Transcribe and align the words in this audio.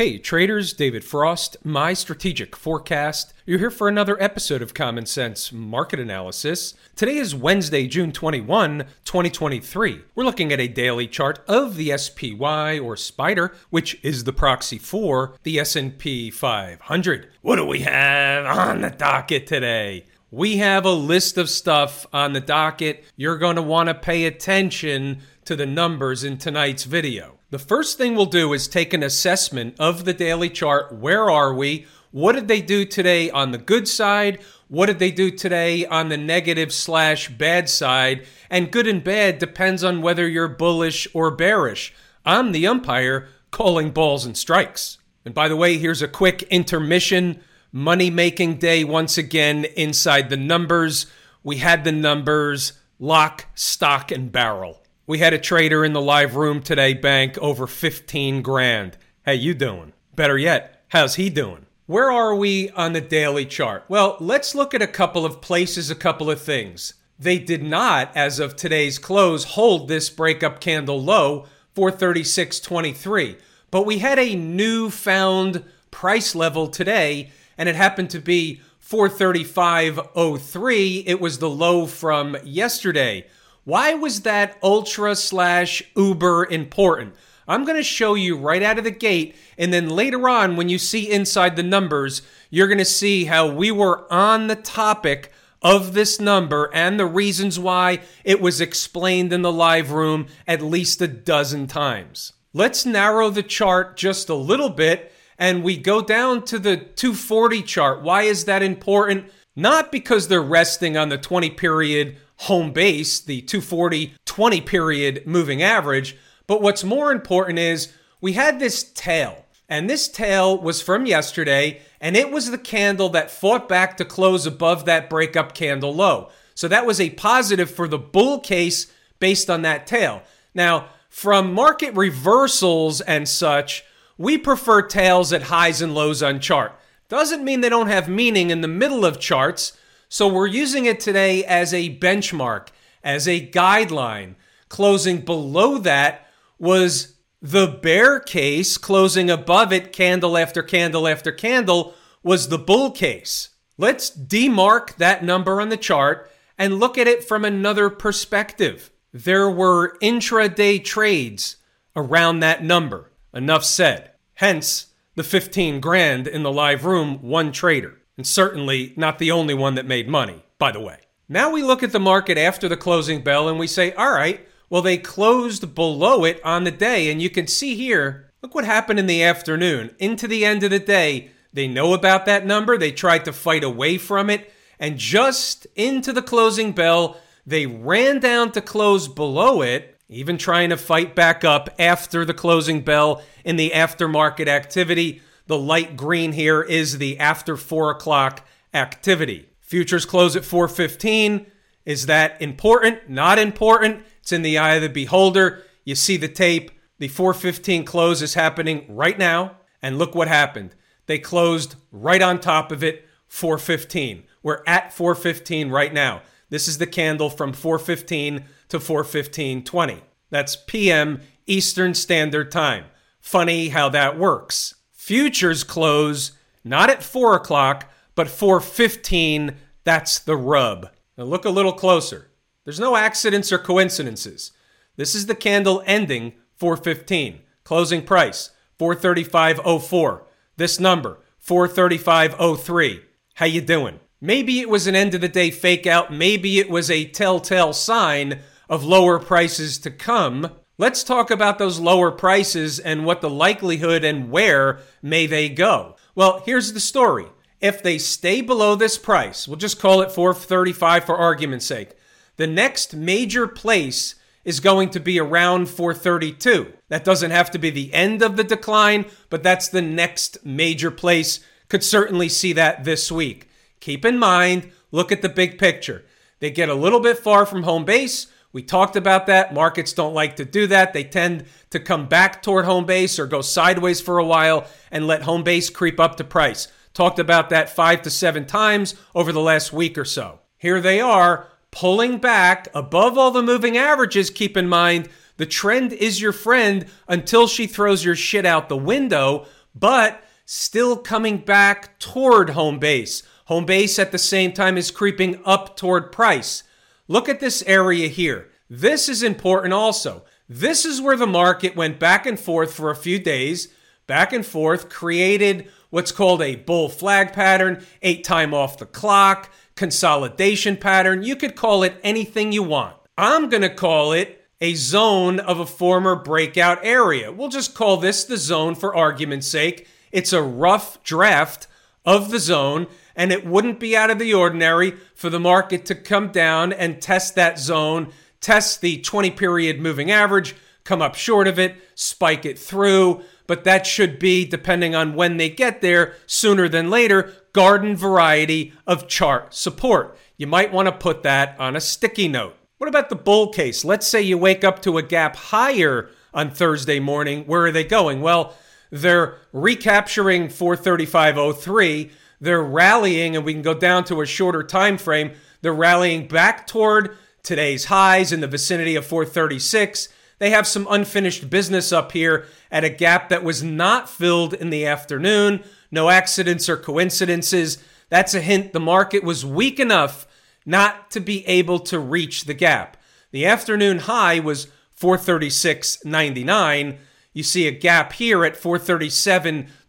Hey 0.00 0.16
traders, 0.16 0.72
David 0.72 1.04
Frost, 1.04 1.58
my 1.62 1.92
strategic 1.92 2.56
forecast. 2.56 3.34
You're 3.44 3.58
here 3.58 3.70
for 3.70 3.86
another 3.86 4.16
episode 4.18 4.62
of 4.62 4.72
Common 4.72 5.04
Sense 5.04 5.52
Market 5.52 6.00
Analysis. 6.00 6.72
Today 6.96 7.18
is 7.18 7.34
Wednesday, 7.34 7.86
June 7.86 8.10
21, 8.10 8.86
2023. 9.04 10.00
We're 10.14 10.24
looking 10.24 10.54
at 10.54 10.58
a 10.58 10.68
daily 10.68 11.06
chart 11.06 11.44
of 11.46 11.76
the 11.76 11.94
SPY 11.98 12.78
or 12.78 12.96
Spider, 12.96 13.54
which 13.68 14.02
is 14.02 14.24
the 14.24 14.32
proxy 14.32 14.78
for 14.78 15.36
the 15.42 15.58
S&P 15.58 16.30
500. 16.30 17.28
What 17.42 17.56
do 17.56 17.66
we 17.66 17.80
have 17.80 18.46
on 18.46 18.80
the 18.80 18.88
docket 18.88 19.46
today? 19.46 20.06
We 20.30 20.56
have 20.56 20.86
a 20.86 20.92
list 20.92 21.36
of 21.36 21.50
stuff 21.50 22.06
on 22.10 22.32
the 22.32 22.40
docket. 22.40 23.04
You're 23.16 23.36
going 23.36 23.56
to 23.56 23.62
want 23.62 23.90
to 23.90 23.94
pay 23.94 24.24
attention 24.24 25.20
to 25.44 25.54
the 25.54 25.66
numbers 25.66 26.24
in 26.24 26.38
tonight's 26.38 26.84
video. 26.84 27.39
The 27.50 27.58
first 27.58 27.98
thing 27.98 28.14
we'll 28.14 28.26
do 28.26 28.52
is 28.52 28.68
take 28.68 28.94
an 28.94 29.02
assessment 29.02 29.74
of 29.80 30.04
the 30.04 30.14
daily 30.14 30.48
chart. 30.48 30.92
Where 30.92 31.28
are 31.28 31.52
we? 31.52 31.84
What 32.12 32.36
did 32.36 32.46
they 32.46 32.60
do 32.60 32.84
today 32.84 33.28
on 33.28 33.50
the 33.50 33.58
good 33.58 33.88
side? 33.88 34.40
What 34.68 34.86
did 34.86 35.00
they 35.00 35.10
do 35.10 35.32
today 35.32 35.84
on 35.84 36.10
the 36.10 36.16
negative 36.16 36.72
slash 36.72 37.28
bad 37.28 37.68
side? 37.68 38.24
And 38.50 38.70
good 38.70 38.86
and 38.86 39.02
bad 39.02 39.40
depends 39.40 39.82
on 39.82 40.00
whether 40.00 40.28
you're 40.28 40.46
bullish 40.46 41.08
or 41.12 41.32
bearish. 41.32 41.92
I'm 42.24 42.52
the 42.52 42.68
umpire 42.68 43.26
calling 43.50 43.90
balls 43.90 44.24
and 44.24 44.36
strikes. 44.36 44.98
And 45.24 45.34
by 45.34 45.48
the 45.48 45.56
way, 45.56 45.76
here's 45.76 46.02
a 46.02 46.08
quick 46.08 46.42
intermission. 46.44 47.40
Money 47.72 48.10
making 48.10 48.58
day 48.58 48.84
once 48.84 49.18
again 49.18 49.64
inside 49.76 50.30
the 50.30 50.36
numbers. 50.36 51.06
We 51.42 51.56
had 51.56 51.82
the 51.82 51.90
numbers 51.90 52.74
lock, 53.00 53.46
stock, 53.56 54.12
and 54.12 54.30
barrel. 54.30 54.79
We 55.10 55.18
had 55.18 55.32
a 55.32 55.38
trader 55.38 55.84
in 55.84 55.92
the 55.92 56.00
live 56.00 56.36
room 56.36 56.62
today 56.62 56.94
bank 56.94 57.36
over 57.38 57.66
15 57.66 58.42
grand. 58.42 58.96
How 59.26 59.32
you 59.32 59.54
doing? 59.54 59.92
Better 60.14 60.38
yet, 60.38 60.84
how's 60.90 61.16
he 61.16 61.28
doing? 61.28 61.66
Where 61.86 62.12
are 62.12 62.36
we 62.36 62.70
on 62.70 62.92
the 62.92 63.00
daily 63.00 63.44
chart? 63.44 63.84
Well, 63.88 64.16
let's 64.20 64.54
look 64.54 64.72
at 64.72 64.82
a 64.82 64.86
couple 64.86 65.26
of 65.26 65.40
places, 65.40 65.90
a 65.90 65.96
couple 65.96 66.30
of 66.30 66.40
things. 66.40 66.94
They 67.18 67.40
did 67.40 67.60
not, 67.60 68.16
as 68.16 68.38
of 68.38 68.54
today's 68.54 69.00
close, 69.00 69.42
hold 69.42 69.88
this 69.88 70.08
breakup 70.10 70.60
candle 70.60 71.02
low, 71.02 71.46
436.23. 71.74 73.36
But 73.72 73.84
we 73.84 73.98
had 73.98 74.20
a 74.20 74.36
newfound 74.36 75.64
price 75.90 76.36
level 76.36 76.68
today, 76.68 77.32
and 77.58 77.68
it 77.68 77.74
happened 77.74 78.10
to 78.10 78.20
be 78.20 78.60
435.03. 78.80 81.02
It 81.04 81.20
was 81.20 81.40
the 81.40 81.50
low 81.50 81.86
from 81.86 82.36
yesterday. 82.44 83.26
Why 83.70 83.94
was 83.94 84.22
that 84.22 84.58
ultra 84.64 85.14
slash 85.14 85.80
uber 85.94 86.44
important? 86.44 87.14
I'm 87.46 87.64
going 87.64 87.76
to 87.76 87.84
show 87.84 88.14
you 88.14 88.36
right 88.36 88.64
out 88.64 88.78
of 88.78 88.84
the 88.84 88.90
gate. 88.90 89.36
And 89.56 89.72
then 89.72 89.88
later 89.88 90.28
on, 90.28 90.56
when 90.56 90.68
you 90.68 90.76
see 90.76 91.08
inside 91.08 91.54
the 91.54 91.62
numbers, 91.62 92.22
you're 92.50 92.66
going 92.66 92.78
to 92.78 92.84
see 92.84 93.26
how 93.26 93.48
we 93.48 93.70
were 93.70 94.12
on 94.12 94.48
the 94.48 94.56
topic 94.56 95.30
of 95.62 95.92
this 95.92 96.18
number 96.18 96.68
and 96.74 96.98
the 96.98 97.06
reasons 97.06 97.60
why 97.60 98.00
it 98.24 98.40
was 98.40 98.60
explained 98.60 99.32
in 99.32 99.42
the 99.42 99.52
live 99.52 99.92
room 99.92 100.26
at 100.48 100.62
least 100.62 101.00
a 101.00 101.06
dozen 101.06 101.68
times. 101.68 102.32
Let's 102.52 102.84
narrow 102.84 103.30
the 103.30 103.44
chart 103.44 103.96
just 103.96 104.28
a 104.28 104.34
little 104.34 104.70
bit 104.70 105.12
and 105.38 105.62
we 105.62 105.76
go 105.76 106.02
down 106.02 106.44
to 106.46 106.58
the 106.58 106.76
240 106.76 107.62
chart. 107.62 108.02
Why 108.02 108.22
is 108.22 108.46
that 108.46 108.64
important? 108.64 109.30
Not 109.54 109.92
because 109.92 110.26
they're 110.26 110.42
resting 110.42 110.96
on 110.96 111.08
the 111.08 111.18
20 111.18 111.50
period 111.50 112.16
home 112.40 112.72
base, 112.72 113.20
the 113.20 113.42
240 113.42 114.14
20 114.24 114.60
period 114.62 115.26
moving 115.26 115.62
average. 115.62 116.16
But 116.46 116.62
what's 116.62 116.82
more 116.82 117.12
important 117.12 117.58
is 117.58 117.92
we 118.20 118.32
had 118.32 118.58
this 118.58 118.82
tail, 118.82 119.44
and 119.68 119.88
this 119.88 120.08
tail 120.08 120.58
was 120.58 120.80
from 120.80 121.04
yesterday, 121.04 121.82
and 122.00 122.16
it 122.16 122.30
was 122.30 122.50
the 122.50 122.58
candle 122.58 123.10
that 123.10 123.30
fought 123.30 123.68
back 123.68 123.96
to 123.98 124.04
close 124.04 124.46
above 124.46 124.86
that 124.86 125.10
breakup 125.10 125.54
candle 125.54 125.94
low. 125.94 126.30
So 126.54 126.66
that 126.68 126.86
was 126.86 127.00
a 127.00 127.10
positive 127.10 127.70
for 127.70 127.86
the 127.86 127.98
bull 127.98 128.40
case 128.40 128.90
based 129.18 129.50
on 129.50 129.62
that 129.62 129.86
tail. 129.86 130.22
Now, 130.54 130.88
from 131.10 131.52
market 131.52 131.94
reversals 131.94 133.00
and 133.02 133.28
such, 133.28 133.84
we 134.16 134.38
prefer 134.38 134.82
tails 134.82 135.32
at 135.32 135.44
highs 135.44 135.82
and 135.82 135.94
lows 135.94 136.22
on 136.22 136.40
chart. 136.40 136.72
Doesn't 137.08 137.44
mean 137.44 137.60
they 137.60 137.68
don't 137.68 137.88
have 137.88 138.08
meaning 138.08 138.50
in 138.50 138.60
the 138.60 138.68
middle 138.68 139.04
of 139.04 139.20
charts, 139.20 139.76
so 140.12 140.26
we're 140.26 140.48
using 140.48 140.86
it 140.86 140.98
today 140.98 141.44
as 141.44 141.72
a 141.72 141.96
benchmark, 141.96 142.70
as 143.04 143.28
a 143.28 143.48
guideline. 143.48 144.34
Closing 144.68 145.20
below 145.20 145.78
that 145.78 146.26
was 146.58 147.14
the 147.40 147.68
bear 147.68 148.18
case, 148.18 148.76
closing 148.76 149.30
above 149.30 149.72
it, 149.72 149.92
candle 149.92 150.36
after 150.36 150.64
candle 150.64 151.06
after 151.06 151.30
candle, 151.30 151.94
was 152.24 152.48
the 152.48 152.58
bull 152.58 152.90
case. 152.90 153.50
Let's 153.78 154.10
demark 154.10 154.96
that 154.96 155.22
number 155.22 155.60
on 155.60 155.68
the 155.68 155.76
chart 155.76 156.28
and 156.58 156.80
look 156.80 156.98
at 156.98 157.06
it 157.06 157.22
from 157.22 157.44
another 157.44 157.88
perspective. 157.88 158.90
There 159.12 159.48
were 159.48 159.96
intraday 160.02 160.82
trades 160.84 161.56
around 161.94 162.40
that 162.40 162.64
number. 162.64 163.12
Enough 163.32 163.64
said. 163.64 164.10
Hence, 164.34 164.86
the 165.14 165.22
15 165.22 165.78
grand 165.78 166.26
in 166.26 166.42
the 166.42 166.52
live 166.52 166.84
room, 166.84 167.22
one 167.22 167.52
trader 167.52 167.99
and 168.20 168.26
certainly 168.26 168.92
not 168.96 169.18
the 169.18 169.30
only 169.30 169.54
one 169.54 169.76
that 169.76 169.86
made 169.86 170.06
money, 170.06 170.44
by 170.58 170.70
the 170.70 170.78
way. 170.78 170.98
Now 171.26 171.50
we 171.50 171.62
look 171.62 171.82
at 171.82 171.90
the 171.90 171.98
market 171.98 172.36
after 172.36 172.68
the 172.68 172.76
closing 172.76 173.22
bell 173.22 173.48
and 173.48 173.58
we 173.58 173.66
say, 173.66 173.94
all 173.94 174.12
right, 174.12 174.46
well, 174.68 174.82
they 174.82 174.98
closed 174.98 175.74
below 175.74 176.24
it 176.24 176.38
on 176.44 176.64
the 176.64 176.70
day. 176.70 177.10
And 177.10 177.22
you 177.22 177.30
can 177.30 177.46
see 177.46 177.76
here, 177.76 178.30
look 178.42 178.54
what 178.54 178.66
happened 178.66 178.98
in 178.98 179.06
the 179.06 179.22
afternoon. 179.22 179.94
Into 179.98 180.28
the 180.28 180.44
end 180.44 180.62
of 180.62 180.70
the 180.70 180.78
day, 180.78 181.30
they 181.54 181.66
know 181.66 181.94
about 181.94 182.26
that 182.26 182.44
number. 182.44 182.76
They 182.76 182.92
tried 182.92 183.24
to 183.24 183.32
fight 183.32 183.64
away 183.64 183.96
from 183.96 184.28
it. 184.28 184.52
And 184.78 184.98
just 184.98 185.66
into 185.74 186.12
the 186.12 186.20
closing 186.20 186.72
bell, 186.72 187.16
they 187.46 187.64
ran 187.64 188.20
down 188.20 188.52
to 188.52 188.60
close 188.60 189.08
below 189.08 189.62
it, 189.62 189.96
even 190.10 190.36
trying 190.36 190.68
to 190.68 190.76
fight 190.76 191.14
back 191.14 191.42
up 191.42 191.70
after 191.78 192.26
the 192.26 192.34
closing 192.34 192.82
bell 192.82 193.22
in 193.46 193.56
the 193.56 193.70
aftermarket 193.70 194.46
activity. 194.46 195.22
The 195.50 195.58
light 195.58 195.96
green 195.96 196.30
here 196.30 196.62
is 196.62 196.98
the 196.98 197.18
after 197.18 197.56
four 197.56 197.90
o'clock 197.90 198.46
activity. 198.72 199.48
Futures 199.58 200.04
close 200.04 200.36
at 200.36 200.44
415. 200.44 201.44
Is 201.84 202.06
that 202.06 202.40
important? 202.40 203.10
Not 203.10 203.36
important. 203.40 204.04
It's 204.20 204.30
in 204.30 204.42
the 204.42 204.58
eye 204.58 204.74
of 204.74 204.82
the 204.82 204.88
beholder. 204.88 205.64
You 205.84 205.96
see 205.96 206.16
the 206.16 206.28
tape. 206.28 206.70
The 207.00 207.08
415 207.08 207.84
close 207.84 208.22
is 208.22 208.34
happening 208.34 208.84
right 208.88 209.18
now. 209.18 209.56
And 209.82 209.98
look 209.98 210.14
what 210.14 210.28
happened. 210.28 210.76
They 211.06 211.18
closed 211.18 211.74
right 211.90 212.22
on 212.22 212.38
top 212.38 212.70
of 212.70 212.84
it, 212.84 213.08
415. 213.26 214.22
We're 214.44 214.62
at 214.68 214.92
415 214.92 215.68
right 215.68 215.92
now. 215.92 216.22
This 216.50 216.68
is 216.68 216.78
the 216.78 216.86
candle 216.86 217.28
from 217.28 217.54
415 217.54 218.44
to 218.68 218.78
415.20. 218.78 220.00
That's 220.30 220.54
PM 220.54 221.22
Eastern 221.48 221.94
Standard 221.94 222.52
Time. 222.52 222.84
Funny 223.18 223.70
how 223.70 223.88
that 223.88 224.16
works. 224.16 224.76
Futures 225.10 225.64
close 225.64 226.38
not 226.62 226.88
at 226.88 227.02
4 227.02 227.34
o'clock, 227.34 227.92
but 228.14 228.28
4.15. 228.28 229.56
That's 229.82 230.20
the 230.20 230.36
rub. 230.36 230.88
Now 231.18 231.24
look 231.24 231.44
a 231.44 231.50
little 231.50 231.72
closer. 231.72 232.30
There's 232.64 232.78
no 232.78 232.94
accidents 232.94 233.50
or 233.50 233.58
coincidences. 233.58 234.52
This 234.94 235.16
is 235.16 235.26
the 235.26 235.34
candle 235.34 235.82
ending 235.84 236.34
4.15. 236.60 237.40
Closing 237.64 238.02
price 238.02 238.50
435.04. 238.78 240.22
This 240.56 240.78
number 240.78 241.18
435.03. 241.44 243.00
How 243.34 243.46
you 243.46 243.62
doing? 243.62 243.98
Maybe 244.20 244.60
it 244.60 244.68
was 244.68 244.86
an 244.86 244.94
end 244.94 245.14
of 245.14 245.22
the 245.22 245.28
day 245.28 245.50
fake 245.50 245.88
out. 245.88 246.12
Maybe 246.12 246.60
it 246.60 246.70
was 246.70 246.88
a 246.88 247.04
telltale 247.04 247.72
sign 247.72 248.42
of 248.68 248.84
lower 248.84 249.18
prices 249.18 249.76
to 249.78 249.90
come. 249.90 250.52
Let's 250.80 251.04
talk 251.04 251.30
about 251.30 251.58
those 251.58 251.78
lower 251.78 252.10
prices 252.10 252.78
and 252.78 253.04
what 253.04 253.20
the 253.20 253.28
likelihood 253.28 254.02
and 254.02 254.30
where 254.30 254.78
may 255.02 255.26
they 255.26 255.50
go. 255.50 255.96
Well, 256.14 256.42
here's 256.46 256.72
the 256.72 256.80
story. 256.80 257.26
If 257.60 257.82
they 257.82 257.98
stay 257.98 258.40
below 258.40 258.76
this 258.76 258.96
price, 258.96 259.46
we'll 259.46 259.58
just 259.58 259.78
call 259.78 260.00
it 260.00 260.10
435 260.10 261.04
for 261.04 261.18
argument's 261.18 261.66
sake. 261.66 261.90
The 262.38 262.46
next 262.46 262.96
major 262.96 263.46
place 263.46 264.14
is 264.42 264.60
going 264.60 264.88
to 264.92 265.00
be 265.00 265.20
around 265.20 265.68
432. 265.68 266.72
That 266.88 267.04
doesn't 267.04 267.30
have 267.30 267.50
to 267.50 267.58
be 267.58 267.68
the 267.68 267.92
end 267.92 268.22
of 268.22 268.38
the 268.38 268.44
decline, 268.44 269.04
but 269.28 269.42
that's 269.42 269.68
the 269.68 269.82
next 269.82 270.46
major 270.46 270.90
place. 270.90 271.40
Could 271.68 271.84
certainly 271.84 272.30
see 272.30 272.54
that 272.54 272.84
this 272.84 273.12
week. 273.12 273.50
Keep 273.80 274.06
in 274.06 274.18
mind, 274.18 274.72
look 274.92 275.12
at 275.12 275.20
the 275.20 275.28
big 275.28 275.58
picture. 275.58 276.06
They 276.38 276.50
get 276.50 276.70
a 276.70 276.74
little 276.74 277.00
bit 277.00 277.18
far 277.18 277.44
from 277.44 277.64
home 277.64 277.84
base. 277.84 278.28
We 278.52 278.62
talked 278.62 278.96
about 278.96 279.26
that. 279.26 279.54
Markets 279.54 279.92
don't 279.92 280.14
like 280.14 280.36
to 280.36 280.44
do 280.44 280.66
that. 280.66 280.92
They 280.92 281.04
tend 281.04 281.44
to 281.70 281.78
come 281.78 282.06
back 282.08 282.42
toward 282.42 282.64
home 282.64 282.84
base 282.84 283.18
or 283.18 283.26
go 283.26 283.42
sideways 283.42 284.00
for 284.00 284.18
a 284.18 284.24
while 284.24 284.66
and 284.90 285.06
let 285.06 285.22
home 285.22 285.44
base 285.44 285.70
creep 285.70 286.00
up 286.00 286.16
to 286.16 286.24
price. 286.24 286.68
Talked 286.92 287.20
about 287.20 287.50
that 287.50 287.70
five 287.70 288.02
to 288.02 288.10
seven 288.10 288.46
times 288.46 288.96
over 289.14 289.30
the 289.30 289.40
last 289.40 289.72
week 289.72 289.96
or 289.96 290.04
so. 290.04 290.40
Here 290.56 290.80
they 290.80 291.00
are 291.00 291.46
pulling 291.70 292.18
back 292.18 292.66
above 292.74 293.16
all 293.16 293.30
the 293.30 293.42
moving 293.42 293.76
averages. 293.76 294.30
Keep 294.30 294.56
in 294.56 294.68
mind, 294.68 295.08
the 295.36 295.46
trend 295.46 295.92
is 295.92 296.20
your 296.20 296.32
friend 296.32 296.86
until 297.06 297.46
she 297.46 297.68
throws 297.68 298.04
your 298.04 298.16
shit 298.16 298.44
out 298.44 298.68
the 298.68 298.76
window. 298.76 299.46
but 299.72 300.24
still 300.44 300.96
coming 300.96 301.38
back 301.38 301.96
toward 302.00 302.50
home 302.50 302.80
base. 302.80 303.22
Home 303.44 303.64
base 303.64 304.00
at 304.00 304.10
the 304.10 304.18
same 304.18 304.52
time 304.52 304.76
is 304.76 304.90
creeping 304.90 305.40
up 305.44 305.76
toward 305.76 306.10
price. 306.10 306.64
Look 307.10 307.28
at 307.28 307.40
this 307.40 307.64
area 307.66 308.06
here. 308.06 308.50
This 308.68 309.08
is 309.08 309.24
important 309.24 309.74
also. 309.74 310.22
This 310.48 310.84
is 310.84 311.02
where 311.02 311.16
the 311.16 311.26
market 311.26 311.74
went 311.74 311.98
back 311.98 312.24
and 312.24 312.38
forth 312.38 312.72
for 312.72 312.88
a 312.88 312.94
few 312.94 313.18
days, 313.18 313.66
back 314.06 314.32
and 314.32 314.46
forth, 314.46 314.88
created 314.88 315.68
what's 315.88 316.12
called 316.12 316.40
a 316.40 316.54
bull 316.54 316.88
flag 316.88 317.32
pattern, 317.32 317.84
ate 318.00 318.22
time 318.22 318.54
off 318.54 318.78
the 318.78 318.86
clock, 318.86 319.50
consolidation 319.74 320.76
pattern. 320.76 321.24
You 321.24 321.34
could 321.34 321.56
call 321.56 321.82
it 321.82 321.98
anything 322.04 322.52
you 322.52 322.62
want. 322.62 322.94
I'm 323.18 323.48
going 323.48 323.62
to 323.62 323.74
call 323.74 324.12
it 324.12 324.46
a 324.60 324.74
zone 324.74 325.40
of 325.40 325.58
a 325.58 325.66
former 325.66 326.14
breakout 326.14 326.78
area. 326.84 327.32
We'll 327.32 327.48
just 327.48 327.74
call 327.74 327.96
this 327.96 328.22
the 328.22 328.36
zone 328.36 328.76
for 328.76 328.94
argument's 328.94 329.48
sake. 329.48 329.88
It's 330.12 330.32
a 330.32 330.42
rough 330.42 331.02
draft 331.02 331.66
of 332.04 332.30
the 332.30 332.38
zone, 332.38 332.86
and 333.20 333.32
it 333.32 333.44
wouldn't 333.44 333.78
be 333.78 333.94
out 333.94 334.08
of 334.08 334.18
the 334.18 334.32
ordinary 334.32 334.94
for 335.14 335.28
the 335.28 335.38
market 335.38 335.84
to 335.84 335.94
come 335.94 336.28
down 336.28 336.72
and 336.72 337.02
test 337.02 337.34
that 337.34 337.58
zone, 337.58 338.10
test 338.40 338.80
the 338.80 338.98
20 339.02 339.30
period 339.32 339.78
moving 339.78 340.10
average, 340.10 340.56
come 340.84 341.02
up 341.02 341.14
short 341.14 341.46
of 341.46 341.58
it, 341.58 341.76
spike 341.94 342.46
it 342.46 342.58
through. 342.58 343.22
But 343.46 343.64
that 343.64 343.86
should 343.86 344.18
be, 344.18 344.46
depending 344.46 344.94
on 344.94 345.16
when 345.16 345.36
they 345.36 345.50
get 345.50 345.82
there, 345.82 346.14
sooner 346.24 346.66
than 346.66 346.88
later, 346.88 347.34
garden 347.52 347.94
variety 347.94 348.72
of 348.86 349.06
chart 349.06 349.54
support. 349.54 350.16
You 350.38 350.46
might 350.46 350.72
want 350.72 350.86
to 350.86 350.92
put 350.92 351.22
that 351.22 351.60
on 351.60 351.76
a 351.76 351.80
sticky 351.82 352.26
note. 352.26 352.56
What 352.78 352.88
about 352.88 353.10
the 353.10 353.16
bull 353.16 353.52
case? 353.52 353.84
Let's 353.84 354.06
say 354.06 354.22
you 354.22 354.38
wake 354.38 354.64
up 354.64 354.80
to 354.80 354.96
a 354.96 355.02
gap 355.02 355.36
higher 355.36 356.08
on 356.32 356.52
Thursday 356.52 357.00
morning. 357.00 357.44
Where 357.44 357.66
are 357.66 357.72
they 357.72 357.84
going? 357.84 358.22
Well, 358.22 358.54
they're 358.90 359.36
recapturing 359.52 360.48
435.03. 360.48 362.12
They're 362.40 362.62
rallying, 362.62 363.36
and 363.36 363.44
we 363.44 363.52
can 363.52 363.62
go 363.62 363.74
down 363.74 364.04
to 364.04 364.20
a 364.20 364.26
shorter 364.26 364.62
time 364.62 364.98
frame. 364.98 365.32
They're 365.60 365.74
rallying 365.74 366.26
back 366.26 366.66
toward 366.66 367.16
today's 367.42 367.86
highs 367.86 368.32
in 368.32 368.40
the 368.40 368.46
vicinity 368.46 368.96
of 368.96 369.06
436. 369.06 370.08
They 370.38 370.50
have 370.50 370.66
some 370.66 370.86
unfinished 370.90 371.50
business 371.50 371.92
up 371.92 372.12
here 372.12 372.46
at 372.70 372.84
a 372.84 372.88
gap 372.88 373.28
that 373.28 373.44
was 373.44 373.62
not 373.62 374.08
filled 374.08 374.54
in 374.54 374.70
the 374.70 374.86
afternoon. 374.86 375.62
No 375.90 376.08
accidents 376.08 376.68
or 376.68 376.78
coincidences. 376.78 377.82
That's 378.08 378.34
a 378.34 378.40
hint 378.40 378.72
the 378.72 378.80
market 378.80 379.22
was 379.22 379.44
weak 379.44 379.78
enough 379.78 380.26
not 380.64 381.10
to 381.10 381.20
be 381.20 381.46
able 381.46 381.80
to 381.80 381.98
reach 381.98 382.44
the 382.44 382.54
gap. 382.54 382.96
The 383.32 383.46
afternoon 383.46 384.00
high 384.00 384.40
was 384.40 384.68
436.99. 384.98 386.98
You 387.32 387.42
see 387.42 387.66
a 387.66 387.72
gap 387.72 388.14
here 388.14 388.44
at 388.44 388.56